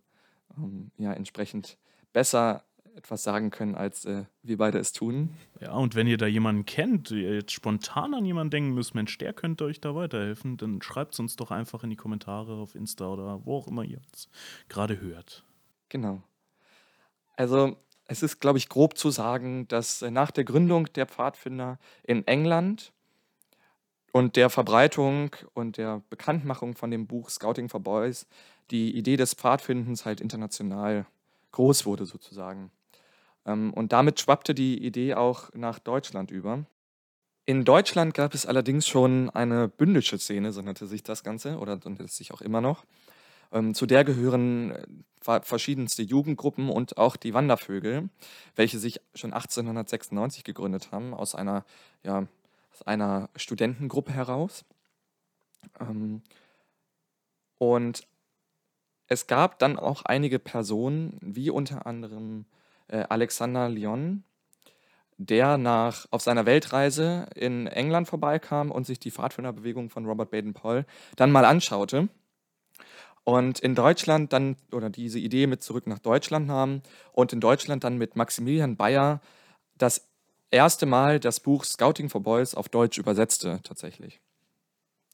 ähm, 0.58 0.92
ja 0.98 1.14
entsprechend 1.14 1.78
besser 2.14 2.64
etwas 2.96 3.24
sagen 3.24 3.50
können, 3.50 3.76
als 3.76 4.06
äh, 4.06 4.26
wir 4.42 4.58
beide 4.58 4.78
es 4.78 4.94
tun. 4.94 5.36
Ja, 5.60 5.74
und 5.74 5.96
wenn 5.96 6.08
ihr 6.08 6.18
da 6.18 6.26
jemanden 6.26 6.66
kennt, 6.66 7.12
ihr 7.12 7.36
jetzt 7.36 7.52
spontan 7.52 8.14
an 8.14 8.26
jemanden 8.26 8.52
denken 8.52 8.74
müsst, 8.74 8.96
Mensch, 8.96 9.18
der 9.18 9.34
könnte 9.34 9.66
euch 9.66 9.82
da 9.82 9.96
weiterhelfen, 9.96 10.58
dann 10.58 10.82
schreibt 10.82 11.14
es 11.14 11.20
uns 11.20 11.36
doch 11.36 11.52
einfach 11.52 11.84
in 11.84 11.90
die 11.90 11.96
Kommentare 11.96 12.54
auf 12.54 12.76
Insta 12.76 13.08
oder 13.08 13.46
wo 13.46 13.58
auch 13.58 13.68
immer 13.68 13.84
ihr 13.84 13.98
uns 13.98 14.30
gerade 14.70 15.00
hört. 15.02 15.44
Genau. 15.90 16.22
Also 17.36 17.78
es 18.06 18.24
ist, 18.24 18.40
glaube 18.40 18.58
ich, 18.58 18.70
grob 18.70 18.98
zu 18.98 19.10
sagen, 19.10 19.68
dass 19.68 20.02
äh, 20.02 20.12
nach 20.12 20.32
der 20.32 20.44
Gründung 20.44 20.92
der 20.94 21.06
Pfadfinder 21.06 21.80
in 22.04 22.26
England 22.28 22.94
und 24.12 24.36
der 24.36 24.50
Verbreitung 24.50 25.36
und 25.54 25.78
der 25.78 26.04
Bekanntmachung 26.10 26.76
von 26.76 26.92
dem 26.92 27.08
Buch 27.08 27.30
Scouting 27.30 27.70
for 27.70 27.80
Boys 27.80 28.28
die 28.72 28.96
Idee 28.96 29.18
des 29.18 29.34
Pfadfindens 29.34 30.06
halt 30.06 30.22
international 30.22 31.06
groß 31.52 31.86
wurde 31.86 32.06
sozusagen. 32.06 32.72
Ähm, 33.46 33.74
und 33.74 33.92
damit 33.92 34.20
schwappte 34.20 34.54
die 34.54 34.84
Idee 34.86 35.16
auch 35.16 35.54
nach 35.54 35.80
Deutschland 35.80 36.32
über. 36.32 36.66
In 37.46 37.66
Deutschland 37.66 38.14
gab 38.14 38.34
es 38.34 38.46
allerdings 38.46 38.88
schon 38.88 39.30
eine 39.30 39.68
bündische 39.68 40.18
Szene, 40.18 40.54
so 40.54 40.62
nannte 40.62 40.88
sich 40.88 41.04
das 41.04 41.24
Ganze, 41.24 41.58
oder 41.58 41.80
so 41.82 41.90
nennt 41.90 42.02
es 42.02 42.16
sich 42.16 42.34
auch 42.34 42.42
immer 42.42 42.62
noch. 42.62 42.86
Ähm, 43.52 43.74
zu 43.74 43.86
der 43.86 44.06
gehören 44.06 44.72
äh, 44.72 45.42
verschiedenste 45.42 46.04
Jugendgruppen 46.04 46.70
und 46.70 46.98
auch 46.98 47.18
die 47.18 47.34
Wandervögel, 47.34 48.10
welche 48.56 48.80
sich 48.80 49.02
schon 49.14 49.34
1896 49.34 50.44
gegründet 50.44 50.92
haben, 50.92 51.14
aus 51.14 51.36
einer, 51.36 51.66
ja, 52.04 52.28
aus 52.72 52.82
einer 52.84 53.30
Studentengruppe 53.36 54.14
heraus. 54.14 54.64
Ähm, 55.80 56.22
und 57.58 58.08
es 59.08 59.28
gab 59.28 59.60
dann 59.60 59.78
auch 59.78 60.04
einige 60.04 60.40
Personen, 60.40 61.18
wie 61.22 61.50
unter 61.50 61.86
anderem 61.86 62.42
äh, 62.42 62.63
Alexander 62.98 63.70
Lyon, 63.70 64.24
der 65.18 65.58
nach, 65.58 66.06
auf 66.12 66.22
seiner 66.22 66.46
Weltreise 66.46 67.28
in 67.36 67.68
England 67.68 68.08
vorbeikam 68.08 68.72
und 68.72 68.86
sich 68.86 69.00
die 69.00 69.12
Pfadfinderbewegung 69.12 69.90
von 69.90 70.06
Robert 70.06 70.32
Baden-Powell 70.32 70.86
dann 71.16 71.32
mal 71.32 71.46
anschaute. 71.46 72.10
Und 73.24 73.60
in 73.60 73.74
Deutschland 73.74 74.34
dann, 74.34 74.58
oder 74.72 74.90
diese 74.90 75.20
Idee 75.20 75.48
mit 75.48 75.64
zurück 75.64 75.88
nach 75.88 76.00
Deutschland 76.00 76.48
nahm 76.48 76.82
und 77.14 77.32
in 77.32 77.40
Deutschland 77.40 77.84
dann 77.84 77.98
mit 77.98 78.16
Maximilian 78.16 78.76
Bayer 78.76 79.22
das 79.78 80.10
erste 80.52 80.86
Mal 80.86 81.20
das 81.20 81.40
Buch 81.40 81.64
Scouting 81.64 82.10
for 82.10 82.22
Boys 82.22 82.54
auf 82.54 82.70
Deutsch 82.70 82.98
übersetzte, 82.98 83.60
tatsächlich. 83.64 84.20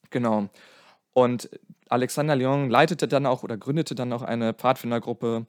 Genau. 0.10 0.50
Und 1.14 1.50
Alexander 1.88 2.36
Lyon 2.36 2.70
leitete 2.70 3.08
dann 3.08 3.26
auch 3.26 3.44
oder 3.44 3.58
gründete 3.58 3.96
dann 3.96 4.12
auch 4.12 4.22
eine 4.22 4.54
Pfadfindergruppe 4.54 5.46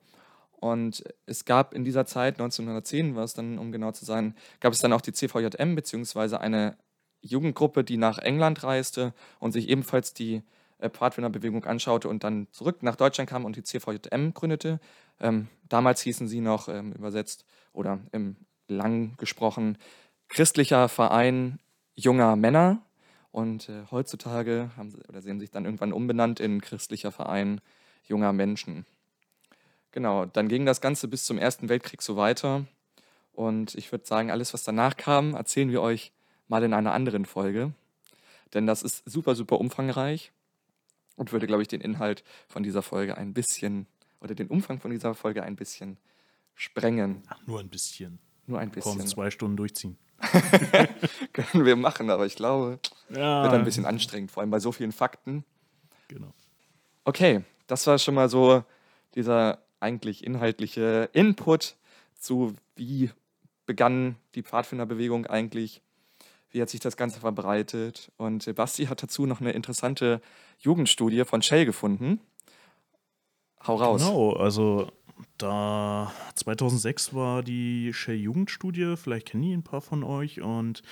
und 0.61 1.03
es 1.27 1.47
gab 1.47 1.73
in 1.75 1.85
dieser 1.85 2.05
Zeit, 2.05 2.35
1910 2.35 3.17
war 3.17 3.25
es 3.25 3.35
dann, 3.35 3.59
um 3.59 3.73
genau 3.73 3.93
zu 3.93 4.05
sein, 4.05 4.35
gab 4.61 4.73
es 4.73 4.79
dann 4.79 4.93
auch 4.93 5.01
die 5.01 5.13
CVJM, 5.13 5.75
beziehungsweise 5.75 6.41
eine 6.41 6.77
Jugendgruppe, 7.23 7.83
die 7.83 7.97
nach 7.97 8.19
England 8.19 8.63
reiste 8.63 9.15
und 9.39 9.53
sich 9.53 9.69
ebenfalls 9.69 10.13
die 10.13 10.43
äh, 10.79 10.91
Pfadfinderbewegung 10.91 11.65
anschaute 11.65 12.09
und 12.09 12.25
dann 12.25 12.47
zurück 12.53 12.83
nach 12.83 12.97
Deutschland 12.97 13.29
kam 13.29 13.45
und 13.47 13.57
die 13.57 13.63
CVJM 13.63 14.35
gründete. 14.35 14.81
Ähm, 15.19 15.49
damals 15.69 16.03
hießen 16.03 16.29
sie 16.29 16.41
noch 16.41 16.69
ähm, 16.69 16.93
übersetzt 16.93 17.45
oder 17.73 18.01
im 18.13 18.37
lang 18.69 19.17
gesprochen 19.17 19.79
Christlicher 20.29 20.89
Verein 20.89 21.59
junger 21.95 22.37
Männer. 22.37 22.83
Und 23.33 23.69
äh, 23.69 23.85
heutzutage 23.91 24.71
haben 24.77 24.91
sie, 24.91 24.99
oder 25.09 25.23
sie 25.23 25.31
haben 25.31 25.41
sich 25.41 25.51
dann 25.51 25.65
irgendwann 25.65 25.93
umbenannt 25.93 26.41
in 26.41 26.61
Christlicher 26.61 27.13
Verein 27.13 27.61
junger 28.05 28.33
Menschen. 28.33 28.87
Genau, 29.93 30.27
dann 30.27 30.49
ging 30.49 30.67
das 30.67 30.81
Ganze 30.81 31.09
bis 31.09 31.25
zum 31.25 31.39
Ersten 31.39 31.69
Weltkrieg 31.69 32.03
so 32.03 32.17
weiter. 32.17 32.67
Und 33.33 33.75
ich 33.75 33.91
würde 33.91 34.07
sagen, 34.07 34.31
alles, 34.31 34.55
was 34.55 34.65
danach 34.65 34.97
kam, 34.97 35.35
erzählen 35.35 35.71
wir 35.71 35.83
euch 35.83 36.13
mal 36.49 36.63
in 36.63 36.75
einer 36.75 36.93
anderen 36.93 37.25
Folge. 37.25 37.73
Denn 38.55 38.67
das 38.67 38.83
ist 38.83 39.03
super, 39.09 39.35
super 39.35 39.59
umfangreich 39.61 40.33
und 41.17 41.33
würde, 41.33 41.47
glaube 41.47 41.63
ich, 41.63 41.69
den 41.69 41.81
Inhalt 41.81 42.25
von 42.49 42.63
dieser 42.63 42.83
Folge 42.83 43.17
ein 43.17 43.33
bisschen 43.33 43.87
oder 44.21 44.35
den 44.35 44.49
Umfang 44.49 44.81
von 44.81 44.91
dieser 44.91 45.15
Folge 45.15 45.43
ein 45.43 45.57
bisschen 45.57 45.97
sprengen. 46.55 47.23
Ach, 47.29 47.41
nur 47.47 47.61
ein 47.61 47.69
bisschen. 47.69 48.19
Nur 48.47 48.59
ein 48.59 48.71
bisschen. 48.71 48.99
Komm, 48.99 49.07
zwei 49.07 49.31
Stunden 49.31 49.57
durchziehen. 49.57 49.97
Können 51.33 51.65
wir 51.65 51.77
machen, 51.77 52.11
aber 52.11 52.27
ich 52.27 52.37
glaube, 52.37 52.79
ja. 53.09 53.43
wird 53.43 53.55
ein 53.55 53.65
bisschen 53.65 53.87
anstrengend, 53.87 54.31
vor 54.31 54.43
allem 54.43 54.51
bei 54.51 54.61
so 54.61 54.71
vielen 54.73 54.93
Fakten. 54.93 55.45
Genau. 56.09 56.35
Okay, 57.05 57.43
das 57.67 57.87
war 57.87 57.99
schon 57.99 58.15
mal 58.15 58.29
so 58.29 58.65
dieser 59.15 59.59
eigentlich 59.81 60.25
inhaltliche 60.25 61.11
Input 61.13 61.77
zu, 62.15 62.55
wie 62.77 63.11
begann 63.67 64.17
die 64.35 64.43
Pfadfinderbewegung 64.43 65.27
eigentlich, 65.27 65.83
wie 66.51 66.61
hat 66.61 66.69
sich 66.69 66.81
das 66.81 66.97
Ganze 66.97 67.21
verbreitet. 67.21 68.11
Und 68.17 68.55
Basti 68.55 68.87
hat 68.87 69.03
dazu 69.03 69.27
noch 69.27 69.41
eine 69.41 69.53
interessante 69.53 70.21
Jugendstudie 70.59 71.25
von 71.25 71.43
Shell 71.43 71.65
gefunden. 71.65 72.21
Hau 73.67 73.77
raus. 73.77 74.03
Genau, 74.03 74.33
also 74.33 74.91
da 75.39 76.13
2006 76.35 77.15
war 77.15 77.43
die 77.43 77.93
Shell 77.93 78.17
Jugendstudie, 78.17 78.97
vielleicht 78.97 79.29
kennen 79.29 79.43
die 79.43 79.53
ein 79.53 79.63
paar 79.63 79.81
von 79.81 80.03
euch 80.03 80.41
und 80.41 80.83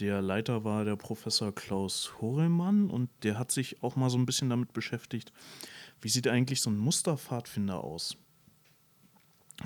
der 0.00 0.20
Leiter 0.22 0.64
war 0.64 0.84
der 0.84 0.96
Professor 0.96 1.54
Klaus 1.54 2.12
Horelmann 2.20 2.90
und 2.90 3.10
der 3.22 3.38
hat 3.38 3.50
sich 3.50 3.82
auch 3.82 3.96
mal 3.96 4.10
so 4.10 4.18
ein 4.18 4.26
bisschen 4.26 4.50
damit 4.50 4.72
beschäftigt, 4.72 5.32
wie 6.00 6.08
sieht 6.08 6.28
eigentlich 6.28 6.60
so 6.60 6.70
ein 6.70 6.78
Musterpfadfinder 6.78 7.82
aus? 7.82 8.16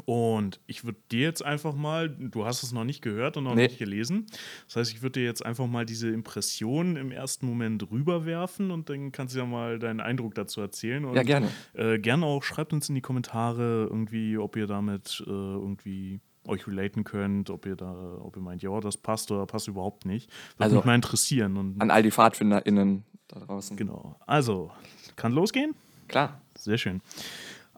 Und 0.07 0.61
ich 0.67 0.85
würde 0.85 0.99
dir 1.11 1.21
jetzt 1.21 1.45
einfach 1.45 1.75
mal, 1.75 2.09
du 2.09 2.47
hast 2.47 2.63
es 2.63 2.73
noch 2.73 2.85
nicht 2.85 3.03
gehört 3.03 3.37
und 3.37 3.45
noch 3.45 3.55
nee. 3.55 3.65
nicht 3.65 3.79
gelesen. 3.79 4.27
Das 4.67 4.77
heißt, 4.77 4.93
ich 4.93 5.03
würde 5.03 5.21
dir 5.21 5.27
jetzt 5.27 5.45
einfach 5.45 5.67
mal 5.67 5.85
diese 5.85 6.09
Impression 6.09 6.97
im 6.97 7.13
ersten 7.13 7.47
Moment 7.47 7.91
rüberwerfen 7.91 8.71
und 8.71 8.89
dann 8.89 9.13
kannst 9.13 9.35
du 9.35 9.41
ja 9.41 9.47
mal 9.47 9.79
deinen 9.79 10.01
Eindruck 10.01 10.35
dazu 10.35 10.61
erzählen. 10.61 11.05
Und, 11.05 11.15
ja, 11.15 11.23
gerne. 11.23 11.49
Äh, 11.75 11.99
gerne 11.99 12.25
auch 12.25 12.43
schreibt 12.43 12.73
uns 12.73 12.89
in 12.89 12.95
die 12.95 13.03
Kommentare 13.03 13.87
irgendwie, 13.91 14.39
ob 14.39 14.57
ihr 14.57 14.67
damit 14.67 15.23
äh, 15.27 15.31
irgendwie 15.31 16.21
euch 16.47 16.67
relaten 16.67 17.05
könnt, 17.05 17.51
ob 17.51 17.67
ihr 17.67 17.77
da, 17.77 18.19
ob 18.21 18.37
ihr 18.37 18.43
meint, 18.43 18.63
ja, 18.63 18.81
das 18.81 18.97
passt 18.97 19.31
oder 19.31 19.47
passt 19.47 19.69
überhaupt 19.69 20.07
nicht. 20.07 20.31
Würde 20.57 20.65
also, 20.65 20.77
mich 20.77 20.85
mal 20.85 20.95
interessieren. 20.95 21.57
Und, 21.57 21.81
an 21.81 21.91
all 21.91 22.03
die 22.03 22.11
PfadfinderInnen 22.11 23.05
da 23.29 23.41
draußen. 23.41 23.77
Genau. 23.77 24.17
Also, 24.27 24.71
kann 25.17 25.33
losgehen? 25.33 25.75
Klar. 26.09 26.41
Sehr 26.59 26.79
schön. 26.79 27.01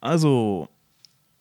Also, 0.01 0.69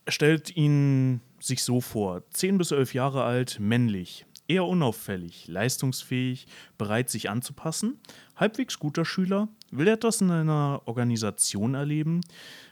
stellt 0.07 0.55
ihn 0.55 1.21
sich 1.39 1.63
so 1.63 1.81
vor: 1.81 2.23
10 2.31 2.57
bis 2.57 2.71
11 2.71 2.93
Jahre 2.93 3.23
alt, 3.23 3.59
männlich, 3.59 4.25
eher 4.47 4.65
unauffällig, 4.65 5.47
leistungsfähig, 5.47 6.47
bereit 6.77 7.09
sich 7.09 7.29
anzupassen, 7.29 7.99
halbwegs 8.35 8.79
guter 8.79 9.05
Schüler, 9.05 9.49
will 9.71 9.87
etwas 9.87 10.21
in 10.21 10.31
einer 10.31 10.81
Organisation 10.85 11.75
erleben, 11.75 12.21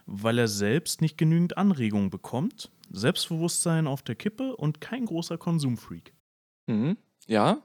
weil 0.05 0.37
er 0.37 0.47
selbst 0.47 1.01
nicht 1.01 1.17
genügend 1.17 1.57
Anregungen 1.57 2.09
bekommt, 2.09 2.71
Selbstbewusstsein 2.89 3.87
auf 3.87 4.01
der 4.01 4.15
Kippe 4.15 4.55
und 4.55 4.81
kein 4.81 5.05
großer 5.05 5.37
Konsumfreak. 5.37 6.13
Mhm. 6.67 6.97
Ja, 7.27 7.61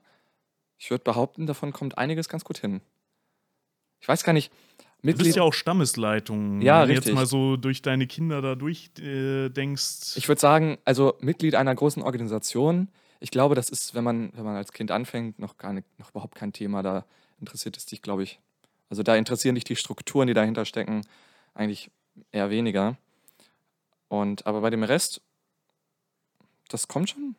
ich 0.79 0.91
würde 0.91 1.05
behaupten, 1.05 1.47
davon 1.47 1.73
kommt 1.73 1.99
einiges 1.99 2.29
ganz 2.29 2.45
gut 2.45 2.59
hin. 2.59 2.81
Ich 4.01 4.09
weiß 4.09 4.23
gar 4.25 4.33
nicht, 4.33 4.53
Mitglied. 5.03 5.21
Du 5.21 5.25
bist 5.25 5.37
ja 5.37 5.43
auch 5.43 5.53
Stammesleitung. 5.55 6.61
Ja, 6.61 6.83
Wenn 6.83 6.89
richtig. 6.89 7.05
du 7.05 7.11
jetzt 7.11 7.15
mal 7.15 7.27
so 7.27 7.57
durch 7.57 7.83
deine 7.83 8.07
Kinder 8.07 8.43
da 8.43 8.55
durchdenkst. 8.55 10.17
Äh, 10.17 10.19
ich 10.19 10.29
würde 10.29 10.41
sagen, 10.41 10.79
also 10.85 11.15
Mitglied 11.21 11.55
einer 11.55 11.75
großen 11.75 12.03
Organisation. 12.03 12.89
Ich 13.21 13.31
glaube, 13.31 13.55
das 13.55 13.69
ist, 13.69 13.95
wenn 13.95 14.05
man, 14.05 14.33
wenn 14.35 14.45
man 14.45 14.57
als 14.57 14.73
Kind 14.73 14.91
anfängt, 14.91 15.39
noch 15.39 15.59
gar 15.59 15.73
nicht, 15.73 15.87
noch 15.99 16.11
überhaupt 16.11 16.35
kein 16.35 16.53
Thema. 16.53 16.83
Da 16.83 17.05
interessiert 17.41 17.77
es 17.77 17.87
dich, 17.87 18.03
glaube 18.03 18.23
ich. 18.23 18.41
Also 18.91 19.03
da 19.03 19.17
interessieren 19.17 19.55
dich 19.55 19.65
die 19.65 19.77
Strukturen, 19.77 20.27
die 20.29 20.35
dahinter 20.35 20.65
stecken, 20.65 21.03
eigentlich 21.55 21.91
eher 22.33 22.51
weniger. 22.51 22.97
Und 24.09 24.47
aber 24.47 24.61
bei 24.61 24.71
dem 24.71 24.83
Rest, 24.83 25.21
das 26.69 26.89
kommt 26.89 27.11
schon. 27.11 27.35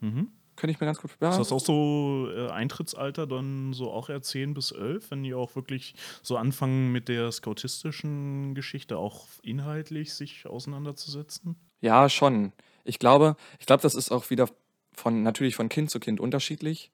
Mhm. 0.00 0.28
Könnte 0.60 0.72
ich 0.72 0.80
mir 0.80 0.86
ganz 0.86 1.00
gut 1.00 1.10
ja. 1.22 1.30
Ist 1.30 1.38
das 1.38 1.52
auch 1.52 1.60
so 1.60 2.28
äh, 2.36 2.50
Eintrittsalter 2.50 3.26
dann 3.26 3.72
so 3.72 3.90
auch 3.90 4.10
eher 4.10 4.20
10 4.20 4.52
bis 4.52 4.72
11, 4.72 5.10
wenn 5.10 5.22
die 5.22 5.32
auch 5.32 5.56
wirklich 5.56 5.94
so 6.22 6.36
anfangen 6.36 6.92
mit 6.92 7.08
der 7.08 7.32
skautistischen 7.32 8.54
Geschichte 8.54 8.98
auch 8.98 9.26
inhaltlich 9.42 10.12
sich 10.12 10.46
auseinanderzusetzen? 10.46 11.56
Ja, 11.80 12.10
schon. 12.10 12.52
Ich 12.84 12.98
glaube, 12.98 13.36
ich 13.58 13.64
glaube, 13.64 13.80
das 13.80 13.94
ist 13.94 14.10
auch 14.12 14.28
wieder 14.28 14.50
von 14.92 15.22
natürlich 15.22 15.56
von 15.56 15.70
Kind 15.70 15.90
zu 15.90 15.98
Kind 15.98 16.20
unterschiedlich. 16.20 16.90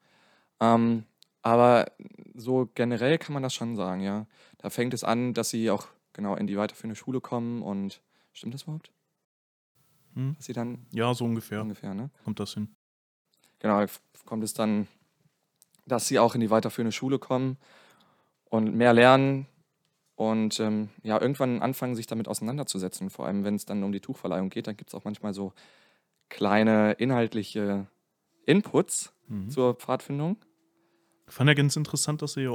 Ähm, 0.61 1.02
aber 1.42 1.90
so 2.37 2.70
generell 2.76 3.18
kann 3.18 3.35
man 3.35 3.42
das 3.42 3.52
schon 3.52 3.75
sagen, 3.75 4.00
ja. 4.00 4.28
Da 4.58 4.70
fängt 4.70 4.94
es 4.94 5.02
an, 5.02 5.35
dass 5.35 5.50
sie 5.50 5.73
auch 5.73 5.88
genau 6.12 6.37
in 6.37 6.46
die 6.46 6.56
weiterführende 6.56 6.94
Schule 6.94 7.20
kommen 7.20 7.62
und 7.62 8.00
stimmt 8.32 8.54
das 8.54 8.62
überhaupt? 8.62 8.92
Hm? 10.14 10.37
Dass 10.37 10.46
sie 10.46 10.52
dann 10.52 10.87
ja, 10.92 11.12
so 11.14 11.25
ungefähr. 11.25 11.62
Ungefähr, 11.62 11.94
ne? 11.94 12.11
Kommt 12.23 12.38
das 12.38 12.54
hin 12.54 12.68
genau, 13.58 13.84
kommt 14.25 14.44
es 14.44 14.54
dann, 14.54 14.86
dass 15.86 16.08
sie 16.08 16.18
auch 16.18 16.34
in 16.34 16.40
die 16.40 16.50
weiterführende 16.50 16.92
Schule 16.92 17.18
kommen 17.18 17.58
und 18.50 18.75
mehr 18.75 18.92
lernen 18.92 19.46
und 20.16 20.58
ähm, 20.60 20.88
ja, 21.02 21.20
irgendwann 21.20 21.62
anfangen, 21.62 21.94
sich 21.94 22.06
damit 22.06 22.26
auseinanderzusetzen. 22.28 23.10
Vor 23.10 23.26
allem, 23.26 23.44
wenn 23.44 23.54
es 23.54 23.66
dann 23.66 23.82
um 23.84 23.92
die 23.92 24.00
Tuchverleihung 24.00 24.48
geht, 24.50 24.66
dann 24.66 24.76
gibt 24.76 24.90
es 24.90 24.94
auch 24.94 25.04
manchmal 25.04 25.34
so 25.34 25.52
kleine 26.28 26.92
inhaltliche 26.92 27.86
Inputs 28.46 29.12
Mhm. 29.28 29.50
zur 29.50 29.75
Pfadfindung. 29.75 30.36
Ich 31.26 31.34
fand 31.34 31.48
ja 31.48 31.54
ganz 31.54 31.75
interessant, 31.75 32.22
dass 32.22 32.36
er 32.36 32.44
ja 32.44 32.50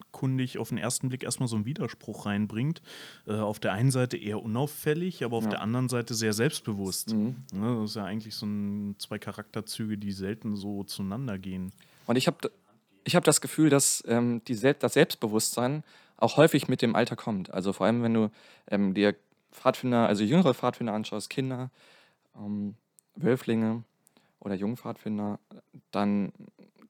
offenkundig 0.00 0.58
auf 0.58 0.70
den 0.70 0.78
ersten 0.78 1.08
Blick 1.08 1.22
erstmal 1.22 1.48
so 1.48 1.56
einen 1.56 1.64
Widerspruch 1.64 2.26
reinbringt. 2.26 2.82
Äh, 3.26 3.34
auf 3.34 3.58
der 3.60 3.72
einen 3.72 3.90
Seite 3.90 4.16
eher 4.16 4.42
unauffällig, 4.42 5.24
aber 5.24 5.36
auf 5.36 5.44
Ja. 5.44 5.50
der 5.50 5.60
anderen 5.62 5.88
Seite 5.88 6.14
sehr 6.14 6.32
selbstbewusst. 6.32 7.12
Mhm. 7.12 7.36
Ne, 7.52 7.76
das 7.80 7.90
ist 7.90 7.96
ja 7.96 8.04
eigentlich 8.04 8.34
so 8.34 8.46
ein, 8.46 8.96
zwei 8.98 9.18
Charakterzüge, 9.18 9.98
die 9.98 10.12
selten 10.12 10.56
so 10.56 10.84
zueinander 10.84 11.38
gehen. 11.38 11.72
Und 12.06 12.16
ich 12.16 12.26
habe 12.26 12.50
ich 13.04 13.16
hab 13.16 13.24
das 13.24 13.40
Gefühl, 13.40 13.68
dass 13.68 14.02
ähm, 14.06 14.42
die 14.46 14.54
das 14.54 14.94
Selbstbewusstsein 14.94 15.82
auch 16.16 16.36
häufig 16.36 16.68
mit 16.68 16.82
dem 16.82 16.94
Alter 16.94 17.16
kommt. 17.16 17.52
Also 17.52 17.72
vor 17.72 17.86
allem, 17.86 18.02
wenn 18.02 18.14
du 18.14 18.30
ähm, 18.70 18.94
dir 18.94 19.16
Pfadfinder, 19.50 20.06
also 20.06 20.22
jüngere 20.22 20.54
Pfadfinder 20.54 20.92
anschaust, 20.92 21.28
Kinder, 21.28 21.70
ähm, 22.36 22.76
Wölflinge 23.16 23.82
oder 24.38 24.54
Jungpfadfinder, 24.54 25.40
dann 25.90 26.32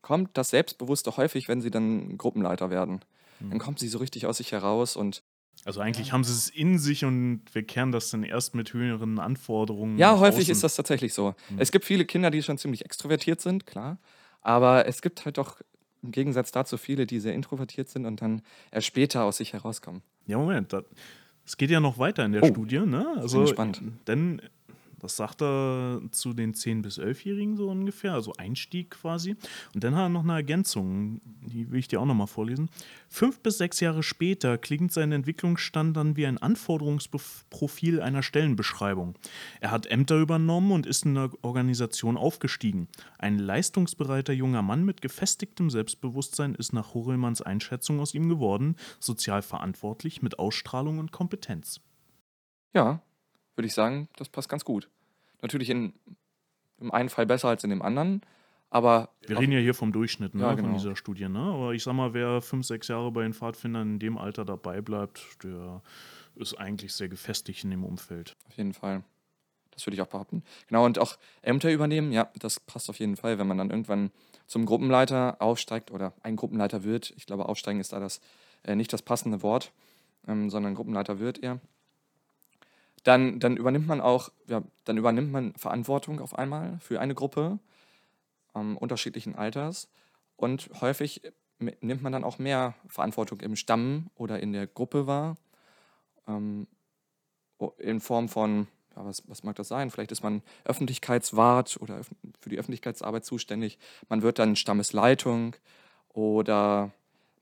kommt 0.02 0.30
das 0.36 0.50
Selbstbewusste 0.50 1.16
häufig, 1.16 1.48
wenn 1.48 1.60
sie 1.60 1.70
dann 1.70 2.18
Gruppenleiter 2.18 2.70
werden. 2.70 3.00
Dann 3.40 3.58
kommt 3.58 3.78
sie 3.80 3.88
so 3.88 3.98
richtig 3.98 4.26
aus 4.26 4.36
sich 4.36 4.52
heraus 4.52 4.94
und 4.94 5.22
Also 5.64 5.80
eigentlich 5.80 6.12
haben 6.12 6.22
sie 6.22 6.32
es 6.32 6.48
in 6.48 6.78
sich 6.78 7.04
und 7.04 7.42
wir 7.52 7.62
kehren 7.64 7.90
das 7.92 8.10
dann 8.10 8.22
erst 8.22 8.54
mit 8.54 8.72
höheren 8.72 9.18
Anforderungen. 9.18 9.98
Ja, 9.98 10.18
häufig 10.18 10.42
außen. 10.44 10.52
ist 10.52 10.64
das 10.64 10.76
tatsächlich 10.76 11.12
so. 11.14 11.34
Es 11.56 11.72
gibt 11.72 11.84
viele 11.84 12.04
Kinder, 12.04 12.30
die 12.30 12.42
schon 12.42 12.58
ziemlich 12.58 12.84
extrovertiert 12.84 13.40
sind, 13.40 13.66
klar. 13.66 13.98
Aber 14.42 14.86
es 14.86 15.02
gibt 15.02 15.24
halt 15.24 15.38
doch 15.38 15.60
im 16.02 16.10
Gegensatz 16.12 16.50
dazu 16.52 16.76
viele, 16.76 17.06
die 17.06 17.20
sehr 17.20 17.34
introvertiert 17.34 17.88
sind 17.88 18.06
und 18.06 18.20
dann 18.22 18.42
erst 18.72 18.86
später 18.88 19.24
aus 19.24 19.36
sich 19.38 19.52
herauskommen. 19.52 20.02
Ja, 20.26 20.38
Moment. 20.38 20.72
das- 20.72 20.84
Es 21.44 21.56
geht 21.56 21.70
ja 21.70 21.80
noch 21.80 21.98
weiter 21.98 22.24
in 22.24 22.30
der 22.32 22.44
Oh, 22.44 22.46
Studie, 22.46 22.78
ne? 22.80 23.14
Also, 23.16 23.40
gespannt. 23.40 23.82
Denn, 24.06 24.40
das 25.02 25.16
sagt 25.16 25.42
er 25.42 26.00
zu 26.12 26.32
den 26.32 26.54
10- 26.54 26.82
bis 26.82 26.98
11-Jährigen 26.98 27.56
so 27.56 27.68
ungefähr, 27.68 28.14
also 28.14 28.32
Einstieg 28.38 28.90
quasi. 28.90 29.36
Und 29.74 29.82
dann 29.82 29.96
hat 29.96 30.04
er 30.04 30.08
noch 30.08 30.22
eine 30.22 30.34
Ergänzung, 30.34 31.20
die 31.44 31.70
will 31.70 31.80
ich 31.80 31.88
dir 31.88 32.00
auch 32.00 32.06
nochmal 32.06 32.28
vorlesen. 32.28 32.70
Fünf 33.08 33.40
bis 33.40 33.58
sechs 33.58 33.80
Jahre 33.80 34.04
später 34.04 34.58
klingt 34.58 34.92
sein 34.92 35.10
Entwicklungsstand 35.10 35.96
dann 35.96 36.16
wie 36.16 36.24
ein 36.24 36.38
Anforderungsprofil 36.38 38.00
einer 38.00 38.22
Stellenbeschreibung. 38.22 39.14
Er 39.60 39.72
hat 39.72 39.86
Ämter 39.86 40.18
übernommen 40.20 40.70
und 40.70 40.86
ist 40.86 41.04
in 41.04 41.16
der 41.16 41.30
Organisation 41.42 42.16
aufgestiegen. 42.16 42.86
Ein 43.18 43.40
leistungsbereiter 43.40 44.32
junger 44.32 44.62
Mann 44.62 44.84
mit 44.84 45.02
gefestigtem 45.02 45.68
Selbstbewusstsein 45.68 46.54
ist 46.54 46.72
nach 46.72 46.94
Horelmanns 46.94 47.42
Einschätzung 47.42 47.98
aus 47.98 48.14
ihm 48.14 48.28
geworden, 48.28 48.76
sozial 49.00 49.42
verantwortlich 49.42 50.22
mit 50.22 50.38
Ausstrahlung 50.38 51.00
und 51.00 51.10
Kompetenz. 51.10 51.80
Ja, 52.72 53.02
würde 53.54 53.66
ich 53.66 53.74
sagen, 53.74 54.08
das 54.16 54.28
passt 54.28 54.48
ganz 54.48 54.64
gut. 54.64 54.88
Natürlich 55.40 55.70
in, 55.70 55.92
im 56.78 56.90
einen 56.90 57.08
Fall 57.08 57.26
besser 57.26 57.48
als 57.48 57.64
in 57.64 57.70
dem 57.70 57.82
anderen, 57.82 58.22
aber 58.70 59.10
Wir 59.26 59.38
reden 59.38 59.52
ja 59.52 59.58
hier 59.58 59.74
vom 59.74 59.92
Durchschnitt 59.92 60.34
ne, 60.34 60.42
Ja, 60.42 60.48
von 60.54 60.56
genau. 60.64 60.72
dieser 60.72 60.96
Studie. 60.96 61.28
Ne? 61.28 61.40
Aber 61.40 61.74
ich 61.74 61.82
sag 61.82 61.92
mal, 61.92 62.14
wer 62.14 62.40
fünf, 62.40 62.66
sechs 62.66 62.88
Jahre 62.88 63.12
bei 63.12 63.22
den 63.22 63.34
Pfadfindern 63.34 63.94
in 63.94 63.98
dem 63.98 64.16
Alter 64.16 64.44
dabei 64.44 64.80
bleibt, 64.80 65.20
der 65.44 65.82
ist 66.36 66.54
eigentlich 66.54 66.94
sehr 66.94 67.08
gefestigt 67.08 67.64
in 67.64 67.70
dem 67.70 67.84
Umfeld. 67.84 68.34
auf 68.48 68.56
jeden 68.56 68.72
Fall. 68.72 69.04
Das 69.72 69.86
würde 69.86 69.94
ich 69.94 70.02
auch 70.02 70.06
behaupten. 70.06 70.42
Genau, 70.68 70.84
und 70.84 70.98
auch 70.98 71.16
Ämter 71.40 71.72
übernehmen, 71.72 72.12
ja, 72.12 72.30
das 72.38 72.60
passt 72.60 72.90
auf 72.90 72.98
jeden 72.98 73.16
Fall, 73.16 73.38
wenn 73.38 73.46
man 73.46 73.58
dann 73.58 73.70
irgendwann 73.70 74.10
zum 74.46 74.66
Gruppenleiter 74.66 75.36
aufsteigt 75.40 75.90
oder 75.90 76.12
ein 76.22 76.36
Gruppenleiter 76.36 76.84
wird. 76.84 77.12
Ich 77.16 77.24
glaube, 77.26 77.48
aufsteigen 77.48 77.80
ist 77.80 77.92
da 77.92 78.00
das 78.00 78.20
äh, 78.64 78.74
nicht 78.74 78.92
das 78.92 79.02
passende 79.02 79.42
Wort, 79.42 79.72
ähm, 80.28 80.50
sondern 80.50 80.74
Gruppenleiter 80.74 81.18
wird 81.18 81.42
er. 81.42 81.58
Dann, 83.02 83.40
dann 83.40 83.56
übernimmt 83.56 83.86
man 83.86 84.00
auch, 84.00 84.30
ja, 84.46 84.62
dann 84.84 84.96
übernimmt 84.96 85.32
man 85.32 85.54
Verantwortung 85.54 86.20
auf 86.20 86.38
einmal 86.38 86.78
für 86.80 87.00
eine 87.00 87.14
Gruppe 87.14 87.58
ähm, 88.54 88.76
unterschiedlichen 88.76 89.34
Alters 89.34 89.88
und 90.36 90.70
häufig 90.80 91.22
nimmt 91.58 92.02
man 92.02 92.12
dann 92.12 92.24
auch 92.24 92.38
mehr 92.38 92.74
Verantwortung 92.88 93.40
im 93.40 93.56
Stamm 93.56 94.10
oder 94.14 94.40
in 94.40 94.52
der 94.52 94.66
Gruppe 94.66 95.06
wahr. 95.06 95.36
Ähm, 96.26 96.66
in 97.78 98.00
Form 98.00 98.28
von, 98.28 98.66
ja, 98.96 99.04
was, 99.04 99.22
was 99.28 99.44
mag 99.44 99.56
das 99.56 99.68
sein? 99.68 99.90
Vielleicht 99.90 100.10
ist 100.12 100.22
man 100.22 100.42
Öffentlichkeitswart 100.64 101.78
oder 101.80 102.00
für 102.40 102.48
die 102.48 102.58
Öffentlichkeitsarbeit 102.58 103.24
zuständig. 103.24 103.78
Man 104.08 104.22
wird 104.22 104.38
dann 104.38 104.56
Stammesleitung 104.56 105.54
oder 106.08 106.90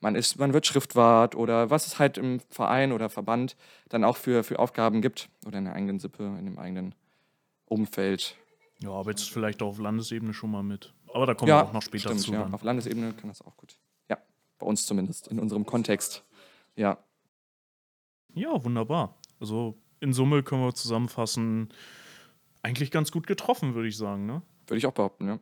man, 0.01 0.15
ist, 0.15 0.39
man 0.39 0.53
wird 0.53 0.67
Schriftwart 0.67 1.35
oder 1.35 1.71
was 1.71 1.87
es 1.87 1.99
halt 1.99 2.19
im 2.19 2.41
Verein 2.51 2.93
oder 2.93 3.09
Verband 3.09 3.57
dann 3.89 4.05
auch 4.05 4.17
für, 4.17 4.43
für 4.45 4.59
Aufgaben 4.59 5.03
gibt 5.03 5.29
oder 5.47 5.59
in 5.59 5.65
der 5.65 5.75
eigenen 5.75 5.99
Sippe, 5.99 6.25
in 6.25 6.45
dem 6.45 6.59
eigenen 6.59 6.95
Umfeld. 7.67 8.37
Ja, 8.83 8.91
aber 8.91 9.11
jetzt 9.11 9.31
vielleicht 9.31 9.63
auch 9.63 9.69
auf 9.69 9.79
Landesebene 9.79 10.33
schon 10.33 10.51
mal 10.51 10.63
mit. 10.63 10.95
Aber 11.13 11.27
da 11.27 11.35
kommen 11.35 11.49
wir 11.49 11.63
auch 11.63 11.73
noch 11.73 11.83
später 11.83 12.09
stimmt, 12.09 12.21
zu. 12.21 12.33
ja. 12.33 12.43
Dann. 12.43 12.55
Auf 12.55 12.63
Landesebene 12.63 13.13
kann 13.13 13.29
das 13.29 13.43
auch 13.43 13.57
gut. 13.57 13.79
Ja, 14.09 14.19
bei 14.59 14.67
uns 14.67 14.87
zumindest, 14.87 15.29
in 15.29 15.39
unserem 15.39 15.67
Kontext. 15.67 16.25
Ja, 16.77 16.99
Ja, 18.33 18.65
wunderbar. 18.65 19.19
Also 19.39 19.77
in 20.01 20.13
Summe 20.13 20.43
können 20.43 20.63
wir 20.63 20.75
zusammenfassen, 20.75 21.69
eigentlich 22.63 22.91
ganz 22.91 23.11
gut 23.11 23.27
getroffen, 23.27 23.75
würde 23.75 23.89
ich 23.89 23.97
sagen. 23.97 24.27
Ne? 24.27 24.43
würde 24.71 24.79
ich 24.79 24.87
auch 24.87 24.93
behaupten, 24.93 25.27
ja. 25.27 25.39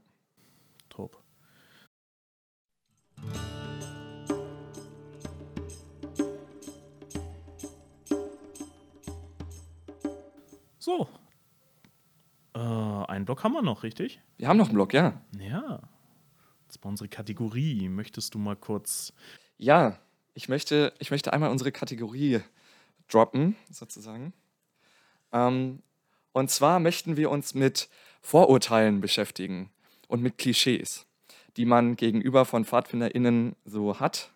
So. 10.88 11.06
Äh, 12.54 12.60
einen 12.60 13.26
Block 13.26 13.44
haben 13.44 13.52
wir 13.52 13.60
noch, 13.60 13.82
richtig? 13.82 14.22
Wir 14.38 14.48
haben 14.48 14.56
noch 14.56 14.68
einen 14.68 14.74
Blog, 14.74 14.94
ja. 14.94 15.20
Ja. 15.38 15.82
Das 16.66 16.82
war 16.82 16.88
unsere 16.88 17.10
Kategorie. 17.10 17.90
Möchtest 17.90 18.32
du 18.32 18.38
mal 18.38 18.56
kurz. 18.56 19.12
Ja, 19.58 19.98
ich 20.32 20.48
möchte, 20.48 20.94
ich 20.98 21.10
möchte 21.10 21.34
einmal 21.34 21.50
unsere 21.50 21.72
Kategorie 21.72 22.40
droppen, 23.06 23.54
sozusagen. 23.70 24.32
Ähm, 25.30 25.82
und 26.32 26.50
zwar 26.50 26.80
möchten 26.80 27.18
wir 27.18 27.30
uns 27.30 27.52
mit 27.52 27.90
Vorurteilen 28.22 29.02
beschäftigen 29.02 29.70
und 30.06 30.22
mit 30.22 30.38
Klischees, 30.38 31.04
die 31.58 31.66
man 31.66 31.96
gegenüber 31.96 32.46
von 32.46 32.64
PfadfinderInnen 32.64 33.56
so 33.66 34.00
hat. 34.00 34.32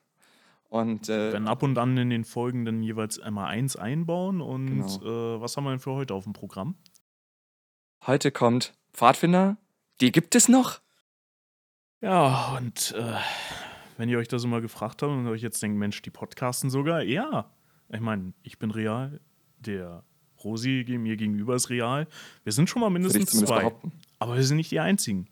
Und 0.73 1.09
Wir 1.09 1.15
äh, 1.29 1.33
werden 1.35 1.49
ab 1.49 1.63
und 1.63 1.77
an 1.77 1.99
in 1.99 2.09
den 2.09 2.25
folgenden 2.25 2.83
jeweils 2.83 3.19
einmal 3.21 3.49
eins 3.49 3.77
einbauen. 3.77 4.41
Und 4.41 4.67
Genau. 5.01 5.37
äh, 5.37 5.41
was 5.41 5.55
haben 5.57 5.65
wir 5.65 5.71
denn 5.71 5.81
für 5.81 5.93
heute 5.93 6.15
auf 6.15 6.25
dem 6.25 6.33
Programm? 6.33 6.77
heute 8.07 8.33
kommt 8.33 8.73
Pfadfinder, 8.95 9.59
die 10.01 10.11
gibt 10.13 10.35
es 10.35 10.49
noch? 10.49 10.81
Ja, 12.01 12.57
und 12.57 12.95
äh, 12.99 13.15
wenn 13.99 14.09
ihr 14.09 14.19
euch 14.19 14.27
das 14.29 14.43
immer 14.45 14.61
gefragt 14.63 15.03
habt 15.03 15.13
und 15.13 15.27
euch 15.29 15.43
jetzt 15.43 15.63
denkt, 15.63 15.79
Mensch, 15.79 16.01
die 16.03 16.11
podcasten 16.11 16.69
sogar, 16.71 17.03
ja. 17.03 17.51
Ich 17.91 18.01
meine, 18.01 18.33
ich 18.43 18.59
bin 18.59 18.71
real, 18.71 19.21
der 19.59 20.03
Rosi 20.43 20.85
mir 20.99 21.17
gegenüber 21.17 21.55
ist 21.55 21.69
real. 21.71 22.09
Wir 22.45 22.53
sind 22.53 22.69
schon 22.71 22.81
mal 22.81 22.91
mindestens 22.91 23.31
zwei. 23.31 23.59
behaupten. 23.59 23.93
Aber 24.19 24.35
wir 24.37 24.43
sind 24.43 24.57
nicht 24.57 24.71
die 24.73 24.81
einzigen. 24.81 25.29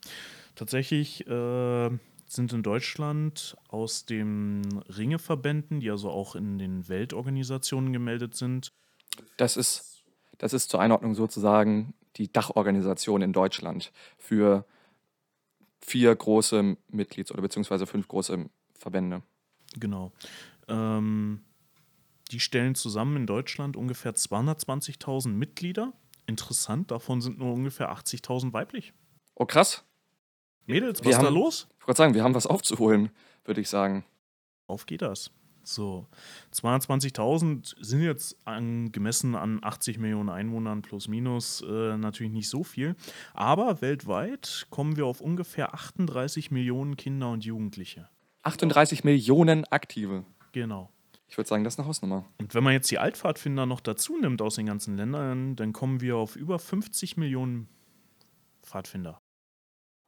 Tatsächlich 0.55 1.27
äh, 1.27 1.91
sind 2.33 2.53
in 2.53 2.63
Deutschland 2.63 3.57
aus 3.69 4.07
den 4.07 4.83
Ringeverbänden, 4.89 5.81
die 5.81 5.91
also 5.91 6.11
auch 6.11 6.37
in 6.37 6.59
den 6.59 6.89
Weltorganisationen 6.89 7.93
gemeldet 7.93 8.37
sind, 8.37 8.73
Das 9.37 9.57
ist, 9.57 10.05
das 10.39 10.53
ist 10.53 10.71
zur 10.71 10.81
Einordnung 10.81 11.15
sozusagen 11.15 11.95
die 12.17 12.33
Dachorganisation 12.33 13.23
in 13.23 13.33
Deutschland 13.33 13.93
für 14.19 14.65
vier 15.81 16.15
große 16.15 16.77
Mitglieds- 16.89 17.33
oder 17.33 17.43
beziehungsweise 17.43 17.87
fünf 17.87 18.09
große 18.09 18.49
Verbände. 18.75 19.23
Genau. 19.79 20.13
Ähm, 20.69 21.43
die 22.31 22.41
stellen 22.41 22.75
zusammen 22.75 23.17
in 23.17 23.27
Deutschland 23.27 23.77
ungefähr 23.77 24.15
220.000 24.15 25.29
Mitglieder. 25.29 25.93
Interessant, 26.27 26.91
davon 26.91 27.21
sind 27.21 27.39
nur 27.39 27.53
ungefähr 27.53 27.93
80.000 27.93 28.53
weiblich. 28.53 28.93
Oh, 29.35 29.47
krass. 29.47 29.85
Mädels, 30.71 31.05
was 31.05 31.17
ist 31.17 31.23
da 31.23 31.29
los? 31.29 31.69
Ich 31.81 31.87
wollte 31.87 31.99
sagen, 31.99 32.15
wir 32.15 32.23
haben 32.23 32.35
was 32.35 32.47
aufzuholen, 32.47 33.11
würde 33.45 33.61
ich 33.61 33.69
sagen. 33.69 34.05
Auf 34.67 34.87
geht 34.87 35.03
das. 35.03 35.31
So, 35.63 36.07
220.000 36.55 37.75
sind 37.81 38.03
jetzt 38.03 38.37
an, 38.45 38.93
gemessen 38.93 39.35
an 39.35 39.61
80 39.63 39.99
Millionen 39.99 40.29
Einwohnern 40.29 40.83
plus 40.83 41.07
minus 41.07 41.63
äh, 41.63 41.97
natürlich 41.97 42.33
nicht 42.33 42.49
so 42.49 42.65
viel. 42.65 42.97
Aber 43.35 43.81
weltweit 43.81 44.67
kommen 44.71 44.97
wir 44.97 45.07
auf 45.07 45.21
ungefähr 45.21 45.75
38 45.75 46.51
Millionen 46.51 46.97
Kinder 46.97 47.31
und 47.31 47.45
Jugendliche. 47.45 48.09
38 48.43 49.05
Millionen 49.05 49.65
Aktive. 49.67 50.25
Genau. 50.53 50.91
Ich 51.29 51.37
würde 51.37 51.47
sagen, 51.47 51.63
das 51.63 51.75
ist 51.75 51.79
eine 51.79 51.87
Hausnummer. 51.87 52.25
Und 52.39 52.55
wenn 52.55 52.65
man 52.65 52.73
jetzt 52.73 52.91
die 52.91 52.99
Altpfadfinder 52.99 53.67
noch 53.67 53.81
dazu 53.81 54.19
nimmt 54.19 54.43
aus 54.43 54.57
den 54.57 54.67
ganzen 54.67 54.97
Ländern, 54.97 55.55
dann 55.55 55.73
kommen 55.73 56.01
wir 56.01 56.17
auf 56.17 56.35
über 56.35 56.59
50 56.59 57.17
Millionen 57.17 57.69
Pfadfinder. 58.63 59.21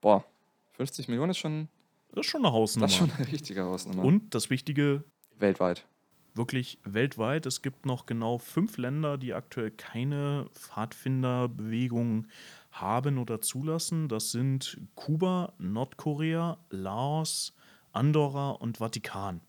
Boah, 0.00 0.24
50 0.72 1.08
Millionen 1.08 1.30
ist 1.30 1.38
schon, 1.38 1.68
Das 2.12 2.26
ist 2.26 2.30
schon 2.30 2.44
eine 2.44 2.52
Hausnummer. 2.52 2.86
das 2.86 2.92
ist 2.94 2.98
schon 2.98 3.10
eine 3.12 3.26
richtige 3.32 3.64
Hausnummer. 3.64 4.04
Und 4.04 4.34
das 4.34 4.50
Wichtige, 4.50 5.04
weltweit. 5.38 5.86
wirklich 6.34 6.78
weltweit. 6.84 7.46
Es 7.46 7.62
gibt 7.62 7.84
noch 7.86 8.06
genau 8.06 8.38
fünf 8.38 8.78
Länder, 8.78 9.18
die 9.18 9.34
aktuell 9.34 9.70
keine 9.70 10.48
Pfadfinderbewegung 10.52 12.26
haben 12.70 13.18
oder 13.18 13.40
zulassen. 13.40 14.08
Das 14.08 14.30
sind 14.30 14.80
Kuba, 14.94 15.52
Nordkorea, 15.58 16.58
Laos, 16.70 17.54
Andorra 17.92 18.50
und 18.52 18.78
Vatikan. 18.78 19.40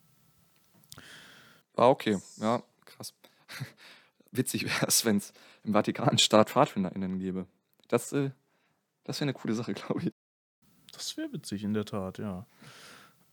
Ah, 1.75 1.87
okay. 1.89 2.19
Ja, 2.37 2.61
krass. 2.85 3.13
Witzig 4.31 4.65
wäre 4.65 4.87
es, 4.87 5.05
wenn 5.05 5.17
es 5.17 5.31
im 5.63 5.73
Vatikanstaat 5.73 6.49
PfadfinderInnen 6.49 7.17
gäbe. 7.19 7.47
Das, 7.87 8.11
äh, 8.13 8.31
das 9.03 9.17
wäre 9.19 9.25
eine 9.25 9.33
coole 9.33 9.53
Sache, 9.53 9.73
glaube 9.73 10.01
ich. 10.03 10.12
Das 11.03 11.17
wäre 11.17 11.33
witzig, 11.33 11.63
in 11.63 11.73
der 11.73 11.83
Tat, 11.83 12.17
ja. 12.17 12.45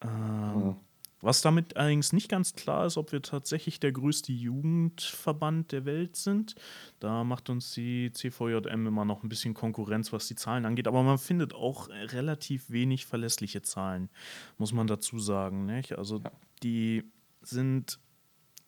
Ähm, 0.02 0.10
ja. 0.10 0.76
Was 1.20 1.40
damit 1.40 1.76
allerdings 1.76 2.12
nicht 2.12 2.28
ganz 2.28 2.54
klar 2.54 2.86
ist, 2.86 2.96
ob 2.96 3.12
wir 3.12 3.22
tatsächlich 3.22 3.78
der 3.78 3.92
größte 3.92 4.32
Jugendverband 4.32 5.70
der 5.70 5.84
Welt 5.84 6.16
sind. 6.16 6.56
Da 6.98 7.24
macht 7.24 7.48
uns 7.48 7.72
die 7.74 8.10
CVJM 8.10 8.86
immer 8.86 9.04
noch 9.04 9.22
ein 9.22 9.28
bisschen 9.28 9.54
Konkurrenz, 9.54 10.12
was 10.12 10.26
die 10.26 10.34
Zahlen 10.34 10.64
angeht. 10.64 10.88
Aber 10.88 11.02
man 11.02 11.18
findet 11.18 11.54
auch 11.54 11.88
relativ 11.90 12.70
wenig 12.70 13.06
verlässliche 13.06 13.62
Zahlen, 13.62 14.08
muss 14.56 14.72
man 14.72 14.86
dazu 14.86 15.18
sagen. 15.18 15.66
Nicht? 15.66 15.96
Also 15.96 16.22
die 16.62 17.04
sind 17.42 18.00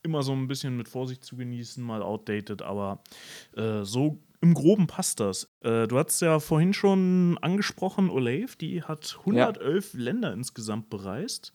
immer 0.02 0.22
so 0.22 0.32
ein 0.32 0.46
bisschen 0.46 0.76
mit 0.76 0.88
Vorsicht 0.88 1.24
zu 1.24 1.36
genießen, 1.36 1.82
mal 1.82 2.02
outdated, 2.02 2.62
aber 2.62 3.02
äh, 3.56 3.82
so 3.82 4.20
im 4.42 4.54
Groben 4.54 4.88
passt 4.88 5.20
das. 5.20 5.48
Äh, 5.60 5.86
du 5.86 5.98
hast 5.98 6.20
ja 6.20 6.40
vorhin 6.40 6.74
schon 6.74 7.38
angesprochen, 7.40 8.10
Olave, 8.10 8.56
die 8.60 8.82
hat 8.82 9.16
111 9.20 9.94
ja. 9.94 10.00
Länder 10.00 10.32
insgesamt 10.32 10.90
bereist 10.90 11.54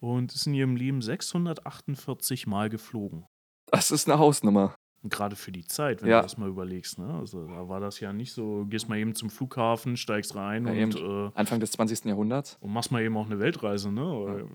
und 0.00 0.32
ist 0.32 0.46
in 0.46 0.54
ihrem 0.54 0.76
Leben 0.76 1.02
648 1.02 2.46
Mal 2.46 2.70
geflogen. 2.70 3.26
Das 3.66 3.90
ist 3.90 4.08
eine 4.08 4.18
Hausnummer. 4.18 4.74
Gerade 5.02 5.36
für 5.36 5.52
die 5.52 5.64
Zeit, 5.64 6.02
wenn 6.02 6.10
ja. 6.10 6.20
du 6.20 6.22
das 6.22 6.38
mal 6.38 6.48
überlegst. 6.48 6.98
Ne? 6.98 7.12
Also 7.12 7.46
da 7.46 7.68
war 7.68 7.80
das 7.80 8.00
ja 8.00 8.12
nicht 8.12 8.32
so, 8.32 8.66
gehst 8.68 8.88
mal 8.88 8.98
eben 8.98 9.14
zum 9.14 9.30
Flughafen, 9.30 9.96
steigst 9.96 10.34
rein 10.34 10.66
ja, 10.66 10.84
und. 10.84 10.96
Äh, 10.96 11.30
Anfang 11.34 11.60
des 11.60 11.72
20. 11.72 12.04
Jahrhunderts. 12.04 12.56
Und 12.60 12.72
machst 12.72 12.92
mal 12.92 13.02
eben 13.02 13.16
auch 13.16 13.26
eine 13.26 13.38
Weltreise, 13.38 13.92
ne? 13.92 14.00
Ja. 14.38 14.46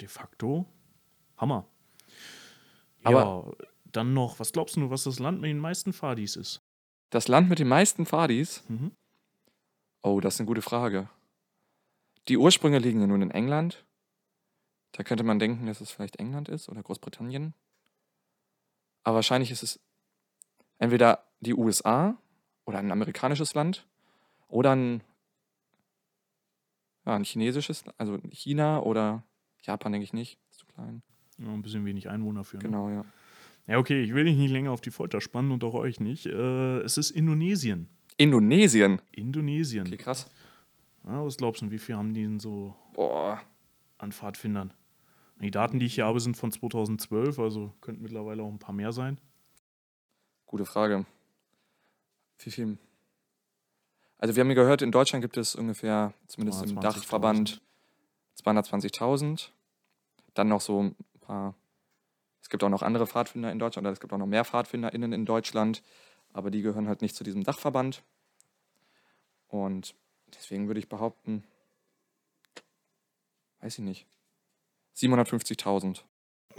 De 0.00 0.08
facto. 0.08 0.66
Hammer. 1.38 1.66
Aber 3.02 3.54
ja, 3.58 3.66
dann 3.92 4.12
noch, 4.12 4.40
was 4.40 4.52
glaubst 4.52 4.76
du, 4.76 4.90
was 4.90 5.04
das 5.04 5.18
Land 5.18 5.40
mit 5.40 5.48
den 5.48 5.58
meisten 5.58 5.92
Fadis 5.94 6.36
ist? 6.36 6.62
Das 7.10 7.28
Land 7.28 7.48
mit 7.48 7.58
den 7.58 7.68
meisten 7.68 8.06
Fadis? 8.06 8.62
Mhm. 8.68 8.92
Oh, 10.02 10.20
das 10.20 10.34
ist 10.34 10.40
eine 10.40 10.46
gute 10.46 10.62
Frage. 10.62 11.08
Die 12.28 12.38
Ursprünge 12.38 12.78
liegen 12.78 13.00
ja 13.00 13.06
nun 13.06 13.22
in 13.22 13.30
England. 13.30 13.84
Da 14.92 15.02
könnte 15.02 15.24
man 15.24 15.38
denken, 15.38 15.66
dass 15.66 15.80
es 15.80 15.90
vielleicht 15.90 16.16
England 16.16 16.48
ist 16.48 16.68
oder 16.68 16.82
Großbritannien. 16.82 17.54
Aber 19.02 19.16
wahrscheinlich 19.16 19.50
ist 19.50 19.62
es 19.62 19.80
entweder 20.78 21.26
die 21.40 21.54
USA 21.54 22.16
oder 22.64 22.78
ein 22.78 22.92
amerikanisches 22.92 23.54
Land 23.54 23.86
oder 24.48 24.74
ein, 24.74 25.02
ja, 27.06 27.14
ein 27.14 27.24
chinesisches, 27.24 27.84
also 27.98 28.18
China 28.30 28.80
oder 28.82 29.24
Japan, 29.62 29.92
denke 29.92 30.04
ich 30.04 30.12
nicht. 30.12 30.38
Ist 30.50 30.58
zu 30.58 30.66
klein. 30.66 31.02
Ja, 31.38 31.48
ein 31.48 31.62
bisschen 31.62 31.84
wenig 31.84 32.08
Einwohner 32.08 32.44
für. 32.44 32.56
Ne? 32.58 32.62
Genau, 32.64 32.90
ja. 32.90 33.04
Ja, 33.70 33.78
okay, 33.78 34.02
ich 34.02 34.12
will 34.14 34.24
dich 34.24 34.36
nicht 34.36 34.50
länger 34.50 34.72
auf 34.72 34.80
die 34.80 34.90
Folter 34.90 35.20
spannen 35.20 35.52
und 35.52 35.62
auch 35.62 35.74
euch 35.74 36.00
nicht. 36.00 36.26
Äh, 36.26 36.80
es 36.80 36.98
ist 36.98 37.12
Indonesien. 37.12 37.88
Indonesien? 38.16 39.00
Indonesien. 39.12 39.86
Okay, 39.86 39.96
krass. 39.96 40.28
Ja, 41.06 41.24
was 41.24 41.36
glaubst 41.36 41.62
du, 41.62 41.70
wie 41.70 41.78
viel 41.78 41.94
haben 41.94 42.12
die 42.12 42.24
denn 42.24 42.40
so 42.40 42.74
Boah. 42.94 43.40
an 43.98 44.10
Pfadfindern? 44.10 44.72
Die 45.40 45.52
Daten, 45.52 45.78
die 45.78 45.86
ich 45.86 45.94
hier 45.94 46.04
habe, 46.04 46.18
sind 46.18 46.36
von 46.36 46.50
2012, 46.50 47.38
also 47.38 47.72
könnten 47.80 48.02
mittlerweile 48.02 48.42
auch 48.42 48.50
ein 48.50 48.58
paar 48.58 48.74
mehr 48.74 48.92
sein. 48.92 49.20
Gute 50.46 50.66
Frage. 50.66 51.06
Wie 52.40 52.50
viel? 52.50 52.76
Also 54.18 54.34
wir 54.34 54.40
haben 54.40 54.50
ja 54.50 54.54
gehört, 54.54 54.82
in 54.82 54.90
Deutschland 54.90 55.22
gibt 55.22 55.36
es 55.36 55.54
ungefähr, 55.54 56.12
zumindest 56.26 56.64
im 56.64 56.80
Dachverband, 56.80 57.62
220.000. 58.42 59.50
Dann 60.34 60.48
noch 60.48 60.60
so 60.60 60.82
ein 60.82 60.96
paar, 61.20 61.54
gibt 62.50 62.62
auch 62.62 62.68
noch 62.68 62.82
andere 62.82 63.06
Pfadfinder 63.06 63.50
in 63.50 63.58
Deutschland, 63.58 63.86
oder 63.86 63.92
es 63.92 64.00
gibt 64.00 64.12
auch 64.12 64.18
noch 64.18 64.26
mehr 64.26 64.44
PfadfinderInnen 64.44 65.12
in 65.12 65.24
Deutschland, 65.24 65.82
aber 66.32 66.50
die 66.50 66.62
gehören 66.62 66.88
halt 66.88 67.02
nicht 67.02 67.16
zu 67.16 67.24
diesem 67.24 67.44
Dachverband. 67.44 68.02
Und 69.48 69.94
deswegen 70.34 70.68
würde 70.68 70.80
ich 70.80 70.88
behaupten, 70.88 71.44
weiß 73.60 73.78
ich 73.78 73.84
nicht, 73.84 74.06
750.000. 74.96 76.02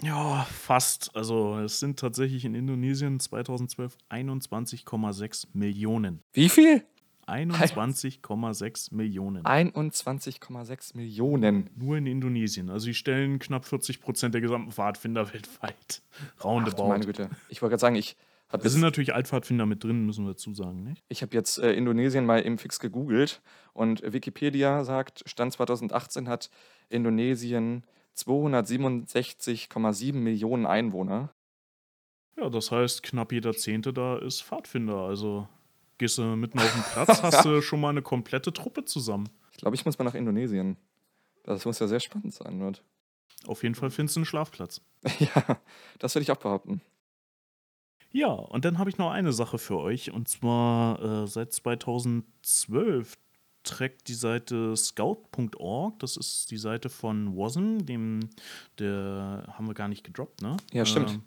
Ja, 0.01 0.45
fast. 0.49 1.15
Also 1.15 1.59
es 1.59 1.79
sind 1.79 1.99
tatsächlich 1.99 2.45
in 2.45 2.55
Indonesien 2.55 3.19
2012 3.19 3.97
21,6 4.09 5.47
Millionen. 5.53 6.23
Wie 6.33 6.49
viel? 6.49 6.85
21,6 7.31 8.93
Millionen. 8.93 9.43
21,6 9.43 10.97
Millionen. 10.97 11.69
Nur 11.75 11.97
in 11.97 12.05
Indonesien. 12.05 12.69
Also 12.69 12.85
sie 12.85 12.93
stellen 12.93 13.39
knapp 13.39 13.65
40 13.65 14.01
Prozent 14.01 14.33
der 14.33 14.41
gesamten 14.41 14.71
Pfadfinder 14.71 15.31
weltweit. 15.33 16.01
Roundabout. 16.43 16.83
Ach, 16.83 16.89
meine 16.89 17.05
Güte. 17.05 17.29
Ich 17.49 17.61
wollte 17.61 17.71
gerade 17.71 17.81
sagen, 17.81 17.95
ich 17.95 18.17
habe. 18.51 18.63
Da 18.63 18.69
sind 18.69 18.81
natürlich 18.81 19.13
Altpfadfinder 19.13 19.65
mit 19.65 19.83
drin, 19.83 20.05
müssen 20.05 20.25
wir 20.25 20.31
dazu 20.31 20.53
sagen, 20.53 20.83
nicht? 20.83 21.03
Ich 21.07 21.21
habe 21.21 21.33
jetzt 21.35 21.57
äh, 21.57 21.73
Indonesien 21.73 22.25
mal 22.25 22.41
im 22.41 22.57
Fix 22.57 22.79
gegoogelt 22.79 23.41
und 23.73 24.01
Wikipedia 24.13 24.83
sagt, 24.83 25.23
Stand 25.25 25.53
2018 25.53 26.27
hat 26.27 26.49
Indonesien 26.89 27.85
267,7 28.17 30.13
Millionen 30.13 30.65
Einwohner. 30.65 31.33
Ja, 32.37 32.49
das 32.49 32.71
heißt, 32.71 33.03
knapp 33.03 33.31
jeder 33.31 33.53
Zehnte 33.53 33.93
da 33.93 34.17
ist 34.17 34.41
Pfadfinder. 34.41 34.97
Also 34.97 35.47
gehst 36.01 36.17
du 36.17 36.23
mitten 36.35 36.57
auf 36.57 36.73
den 36.73 36.81
Platz, 36.81 37.21
hast 37.23 37.45
du 37.45 37.61
schon 37.61 37.79
mal 37.79 37.89
eine 37.89 38.01
komplette 38.01 38.51
Truppe 38.51 38.83
zusammen. 38.85 39.29
Ich 39.51 39.59
glaube, 39.59 39.75
ich 39.75 39.85
muss 39.85 39.99
mal 39.99 40.03
nach 40.03 40.15
Indonesien. 40.15 40.75
Das 41.43 41.63
muss 41.63 41.77
ja 41.77 41.87
sehr 41.87 41.99
spannend 41.99 42.33
sein 42.33 42.59
wird. 42.59 42.83
Auf 43.45 43.61
jeden 43.61 43.75
Fall 43.75 43.91
findest 43.91 44.15
du 44.15 44.21
einen 44.21 44.25
Schlafplatz. 44.25 44.81
ja, 45.19 45.61
das 45.99 46.15
würde 46.15 46.23
ich 46.23 46.31
auch 46.31 46.37
behaupten. 46.37 46.81
Ja, 48.11 48.29
und 48.29 48.65
dann 48.65 48.79
habe 48.79 48.89
ich 48.89 48.97
noch 48.97 49.11
eine 49.11 49.31
Sache 49.31 49.59
für 49.59 49.77
euch. 49.77 50.11
Und 50.11 50.27
zwar 50.27 51.23
äh, 51.23 51.27
seit 51.27 51.53
2012 51.53 53.17
trägt 53.63 54.07
die 54.07 54.15
Seite 54.15 54.75
scout.org. 54.75 55.99
Das 55.99 56.17
ist 56.17 56.49
die 56.49 56.57
Seite 56.57 56.89
von 56.89 57.37
Wasm, 57.37 57.85
dem 57.85 58.31
der 58.79 59.45
haben 59.53 59.67
wir 59.67 59.75
gar 59.75 59.87
nicht 59.87 60.03
gedroppt, 60.03 60.41
ne? 60.41 60.57
Ja, 60.73 60.83
stimmt. 60.83 61.11
Äh, 61.11 61.19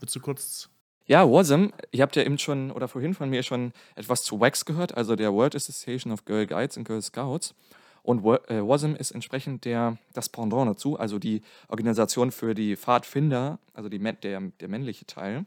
willst 0.00 0.16
du 0.16 0.20
kurz 0.20 0.71
ja, 1.12 1.30
WASM, 1.30 1.66
ihr 1.90 2.00
habt 2.00 2.16
ja 2.16 2.22
eben 2.22 2.38
schon 2.38 2.70
oder 2.70 2.88
vorhin 2.88 3.12
von 3.12 3.28
mir 3.28 3.42
schon 3.42 3.74
etwas 3.96 4.22
zu 4.22 4.40
WAX 4.40 4.64
gehört, 4.64 4.96
also 4.96 5.14
der 5.14 5.34
World 5.34 5.54
Association 5.54 6.10
of 6.10 6.24
Girl 6.24 6.46
Guides 6.46 6.78
and 6.78 6.88
Girl 6.88 7.02
Scouts. 7.02 7.54
Und 8.02 8.20
äh, 8.20 8.66
WASM 8.66 8.94
ist 8.94 9.10
entsprechend 9.10 9.66
der, 9.66 9.98
das 10.14 10.30
Pendant 10.30 10.70
dazu, 10.70 10.98
also 10.98 11.18
die 11.18 11.42
Organisation 11.68 12.32
für 12.32 12.54
die 12.54 12.76
Pfadfinder, 12.76 13.58
also 13.74 13.90
die, 13.90 13.98
der, 13.98 14.40
der 14.40 14.68
männliche 14.68 15.04
Teil. 15.04 15.44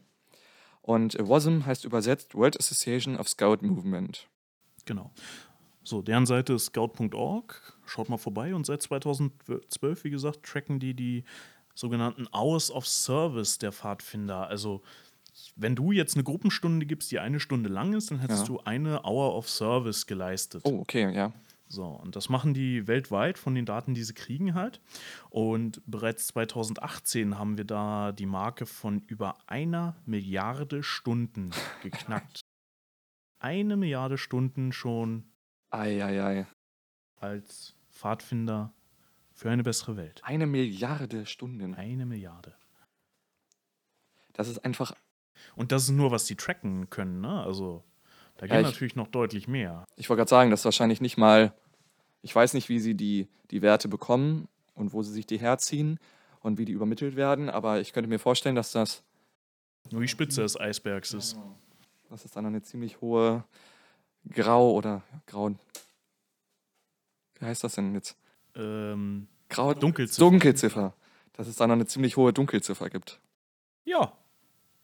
Und 0.82 1.18
äh, 1.18 1.28
WASM 1.28 1.66
heißt 1.66 1.84
übersetzt 1.84 2.36
World 2.36 2.56
Association 2.60 3.16
of 3.16 3.28
Scout 3.28 3.58
Movement. 3.62 4.28
Genau. 4.84 5.10
So, 5.82 6.00
deren 6.00 6.26
Seite 6.26 6.52
ist 6.52 6.66
scout.org. 6.66 7.60
Schaut 7.86 8.08
mal 8.08 8.18
vorbei. 8.18 8.54
Und 8.54 8.66
seit 8.66 8.82
2012, 8.82 10.04
wie 10.04 10.10
gesagt, 10.10 10.44
tracken 10.44 10.78
die 10.78 10.94
die 10.94 11.24
sogenannten 11.74 12.28
Hours 12.32 12.70
of 12.70 12.86
Service 12.86 13.58
der 13.58 13.72
Pfadfinder. 13.72 14.46
Also, 14.46 14.82
wenn 15.56 15.74
du 15.74 15.92
jetzt 15.92 16.16
eine 16.16 16.24
Gruppenstunde 16.24 16.86
gibst, 16.86 17.10
die 17.10 17.18
eine 17.18 17.40
Stunde 17.40 17.68
lang 17.68 17.94
ist, 17.94 18.10
dann 18.10 18.20
hättest 18.20 18.42
ja. 18.42 18.46
du 18.46 18.60
eine 18.60 19.04
Hour 19.04 19.34
of 19.36 19.48
Service 19.48 20.06
geleistet. 20.06 20.62
Oh, 20.64 20.80
okay, 20.80 21.14
ja. 21.14 21.32
So, 21.68 21.84
und 21.86 22.14
das 22.14 22.28
machen 22.28 22.54
die 22.54 22.86
weltweit 22.86 23.38
von 23.38 23.54
den 23.54 23.66
Daten, 23.66 23.94
die 23.94 24.04
sie 24.04 24.14
kriegen 24.14 24.54
halt. 24.54 24.80
Und 25.30 25.82
bereits 25.86 26.28
2018 26.28 27.38
haben 27.38 27.58
wir 27.58 27.64
da 27.64 28.12
die 28.12 28.26
Marke 28.26 28.66
von 28.66 29.02
über 29.08 29.36
einer 29.46 29.96
Milliarde 30.06 30.82
Stunden 30.82 31.50
geknackt. 31.82 32.40
eine 33.40 33.76
Milliarde 33.76 34.18
Stunden 34.18 34.72
schon 34.72 35.24
Eieiei. 35.70 36.46
Als 37.16 37.74
Pfadfinder 37.90 38.72
für 39.32 39.50
eine 39.50 39.64
bessere 39.64 39.96
Welt. 39.96 40.20
Eine 40.24 40.46
Milliarde 40.46 41.26
Stunden. 41.26 41.74
Eine 41.74 42.06
Milliarde. 42.06 42.54
Das 44.34 44.48
ist 44.48 44.64
einfach. 44.64 44.94
Und 45.54 45.72
das 45.72 45.84
ist 45.84 45.90
nur, 45.90 46.10
was 46.10 46.24
die 46.24 46.36
tracken 46.36 46.90
können, 46.90 47.20
ne? 47.20 47.42
Also, 47.42 47.82
da 48.36 48.46
geht 48.46 48.56
ja, 48.56 48.62
natürlich 48.62 48.96
noch 48.96 49.08
deutlich 49.08 49.48
mehr. 49.48 49.86
Ich 49.96 50.08
wollte 50.08 50.20
gerade 50.20 50.28
sagen, 50.30 50.50
das 50.50 50.60
ist 50.60 50.64
wahrscheinlich 50.64 51.00
nicht 51.00 51.16
mal. 51.16 51.54
Ich 52.22 52.34
weiß 52.34 52.54
nicht, 52.54 52.68
wie 52.68 52.80
sie 52.80 52.94
die, 52.94 53.28
die 53.50 53.62
Werte 53.62 53.88
bekommen 53.88 54.48
und 54.74 54.92
wo 54.92 55.02
sie 55.02 55.12
sich 55.12 55.26
die 55.26 55.38
herziehen 55.38 55.98
und 56.40 56.58
wie 56.58 56.64
die 56.64 56.72
übermittelt 56.72 57.16
werden, 57.16 57.48
aber 57.48 57.80
ich 57.80 57.92
könnte 57.92 58.08
mir 58.08 58.18
vorstellen, 58.18 58.54
dass 58.56 58.72
das. 58.72 59.02
Nur 59.90 60.00
die 60.02 60.08
Spitze 60.08 60.42
des 60.42 60.58
Eisbergs 60.58 61.14
ist. 61.14 61.38
Das 62.10 62.24
ist 62.24 62.34
dann 62.34 62.44
eine 62.46 62.62
ziemlich 62.62 63.00
hohe 63.00 63.44
Grau 64.28 64.72
oder 64.72 65.02
Grau. 65.26 65.54
Wie 67.38 67.44
heißt 67.44 67.62
das 67.62 67.74
denn 67.74 67.94
jetzt? 67.94 68.16
Ähm, 68.54 69.28
Grau 69.48 69.74
Dunkelziffer. 69.74 70.20
Dunkelziffer. 70.28 70.94
Dass 71.34 71.46
es 71.46 71.56
da 71.56 71.66
noch 71.66 71.74
eine 71.74 71.86
ziemlich 71.86 72.16
hohe 72.16 72.32
Dunkelziffer 72.32 72.90
gibt. 72.90 73.20
Ja, 73.84 74.12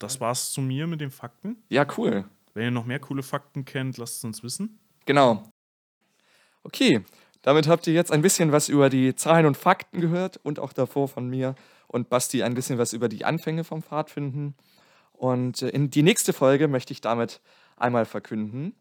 das 0.03 0.21
war's 0.21 0.53
zu 0.53 0.61
mir 0.61 0.87
mit 0.87 1.01
den 1.01 1.11
Fakten. 1.11 1.63
Ja, 1.69 1.87
cool. 1.97 2.25
Wenn 2.55 2.65
ihr 2.65 2.71
noch 2.71 2.87
mehr 2.87 2.99
coole 2.99 3.23
Fakten 3.23 3.65
kennt, 3.65 3.97
lasst 3.99 4.19
es 4.19 4.25
uns 4.25 4.43
wissen. 4.43 4.79
Genau. 5.07 5.43
Okay, 6.65 7.03
damit 7.43 7.67
habt 7.67 7.87
ihr 7.87 7.93
jetzt 7.93 8.13
ein 8.13 8.23
bisschen 8.23 8.53
was 8.53 8.69
über 8.69 8.89
die 8.89 9.15
Zahlen 9.17 9.47
und 9.47 9.57
Fakten 9.57 10.01
gehört 10.01 10.39
und 10.43 10.59
auch 10.59 10.73
davor 10.73 11.09
von 11.09 11.29
mir 11.29 11.55
und 11.89 12.09
Basti 12.09 12.43
ein 12.43 12.55
bisschen 12.55 12.79
was 12.79 12.93
über 12.93 13.09
die 13.09 13.25
Anfänge 13.25 13.65
vom 13.65 13.83
Pfadfinden. 13.83 14.55
Und 15.13 15.63
äh, 15.63 15.69
in 15.69 15.91
die 15.91 16.03
nächste 16.03 16.33
Folge 16.33 16.69
möchte 16.69 16.93
ich 16.93 17.01
damit 17.01 17.41
einmal 17.77 18.05
verkünden. 18.05 18.75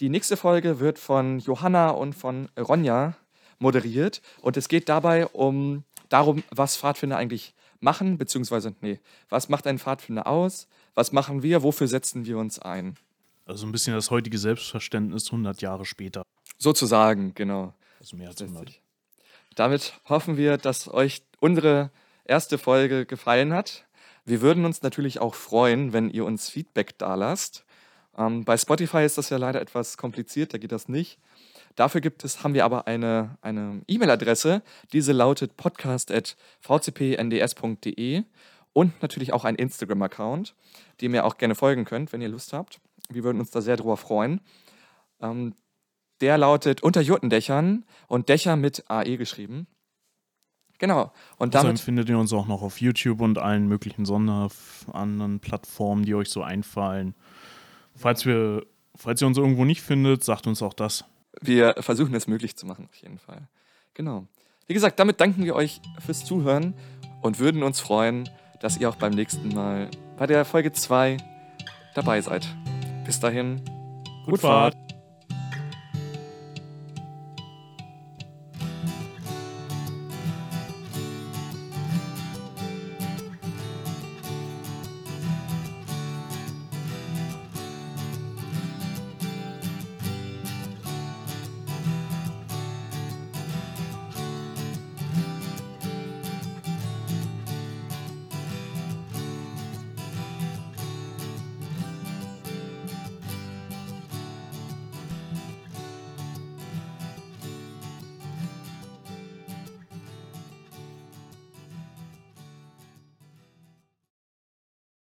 Die 0.00 0.08
nächste 0.08 0.36
Folge 0.36 0.80
wird 0.80 0.98
von 0.98 1.38
Johanna 1.38 1.90
und 1.90 2.14
von 2.14 2.48
Ronja 2.58 3.14
moderiert 3.58 4.20
und 4.40 4.56
es 4.56 4.68
geht 4.68 4.88
dabei 4.88 5.26
um 5.26 5.84
darum, 6.08 6.42
was 6.50 6.76
Pfadfinder 6.76 7.16
eigentlich 7.16 7.54
machen, 7.82 8.18
beziehungsweise, 8.18 8.74
nee, 8.80 9.00
was 9.28 9.48
macht 9.48 9.66
ein 9.66 9.78
Pfadfinder 9.78 10.26
aus? 10.26 10.68
Was 10.94 11.12
machen 11.12 11.42
wir? 11.42 11.62
Wofür 11.62 11.88
setzen 11.88 12.26
wir 12.26 12.38
uns 12.38 12.58
ein? 12.58 12.96
Also 13.44 13.66
ein 13.66 13.72
bisschen 13.72 13.94
das 13.94 14.10
heutige 14.10 14.38
Selbstverständnis 14.38 15.26
100 15.26 15.60
Jahre 15.62 15.84
später. 15.84 16.22
Sozusagen, 16.58 17.34
genau. 17.34 17.74
Also 18.00 18.16
mehr 18.16 18.28
als 18.28 18.40
100. 18.40 18.80
Damit 19.54 19.94
hoffen 20.08 20.36
wir, 20.36 20.58
dass 20.58 20.88
euch 20.88 21.22
unsere 21.40 21.90
erste 22.24 22.58
Folge 22.58 23.04
gefallen 23.04 23.52
hat. 23.52 23.84
Wir 24.24 24.40
würden 24.40 24.64
uns 24.64 24.82
natürlich 24.82 25.20
auch 25.20 25.34
freuen, 25.34 25.92
wenn 25.92 26.08
ihr 26.08 26.24
uns 26.24 26.48
Feedback 26.48 26.96
dalasst. 26.98 27.64
Ähm, 28.16 28.44
bei 28.44 28.56
Spotify 28.56 29.04
ist 29.04 29.18
das 29.18 29.30
ja 29.30 29.36
leider 29.36 29.60
etwas 29.60 29.96
kompliziert, 29.96 30.54
da 30.54 30.58
geht 30.58 30.72
das 30.72 30.88
nicht. 30.88 31.18
Dafür 31.76 32.00
gibt 32.00 32.24
es, 32.24 32.42
haben 32.44 32.54
wir 32.54 32.64
aber 32.64 32.86
eine 32.86 33.36
eine 33.40 33.82
E-Mail-Adresse. 33.88 34.62
Diese 34.92 35.12
lautet 35.12 35.56
podcast.vcpnds.de 35.56 38.22
und 38.74 39.02
natürlich 39.02 39.32
auch 39.32 39.44
ein 39.44 39.54
Instagram-Account, 39.54 40.54
dem 41.00 41.14
ihr 41.14 41.24
auch 41.24 41.38
gerne 41.38 41.54
folgen 41.54 41.84
könnt, 41.84 42.12
wenn 42.12 42.20
ihr 42.20 42.28
Lust 42.28 42.52
habt. 42.52 42.80
Wir 43.08 43.24
würden 43.24 43.40
uns 43.40 43.50
da 43.50 43.62
sehr 43.62 43.76
drüber 43.76 43.96
freuen. 43.96 44.40
Ähm, 45.20 45.54
der 46.20 46.38
lautet 46.38 46.82
unter 46.82 47.00
Jurtendächern 47.00 47.84
und 48.06 48.28
Dächer 48.28 48.56
mit 48.56 48.84
AE 48.88 49.16
geschrieben. 49.16 49.66
Genau. 50.78 51.12
Und 51.38 51.54
Außerdem 51.54 51.68
damit 51.68 51.80
findet 51.80 52.08
ihr 52.08 52.18
uns 52.18 52.32
auch 52.32 52.46
noch 52.46 52.62
auf 52.62 52.80
YouTube 52.80 53.20
und 53.20 53.38
allen 53.38 53.68
möglichen 53.68 54.04
Sonder 54.04 54.48
anderen 54.92 55.40
Plattformen, 55.40 56.04
die 56.04 56.14
euch 56.14 56.28
so 56.28 56.42
einfallen. 56.42 57.14
Falls, 57.94 58.26
wir, 58.26 58.64
falls 58.96 59.20
ihr 59.20 59.26
uns 59.26 59.38
irgendwo 59.38 59.64
nicht 59.64 59.82
findet, 59.82 60.24
sagt 60.24 60.46
uns 60.46 60.62
auch 60.62 60.74
das. 60.74 61.04
wir 61.40 61.74
versuchen 61.80 62.14
es 62.14 62.26
möglich 62.26 62.56
zu 62.56 62.66
machen, 62.66 62.86
auf 62.90 62.96
jeden 62.96 63.18
Fall. 63.18 63.48
Genau. 63.94 64.26
Wie 64.66 64.74
gesagt, 64.74 64.98
damit 64.98 65.20
danken 65.20 65.44
wir 65.44 65.54
euch 65.54 65.80
fürs 66.04 66.24
Zuhören 66.24 66.74
und 67.20 67.38
würden 67.38 67.62
uns 67.62 67.80
freuen, 67.80 68.28
dass 68.60 68.76
ihr 68.76 68.88
auch 68.88 68.96
beim 68.96 69.12
nächsten 69.12 69.48
Mal 69.48 69.90
bei 70.16 70.26
der 70.26 70.44
Folge 70.44 70.72
2 70.72 71.16
dabei 71.94 72.20
seid. 72.20 72.46
Bis 73.04 73.18
dahin, 73.20 73.60
Gut 74.24 74.40
Fahrt. 74.40 74.76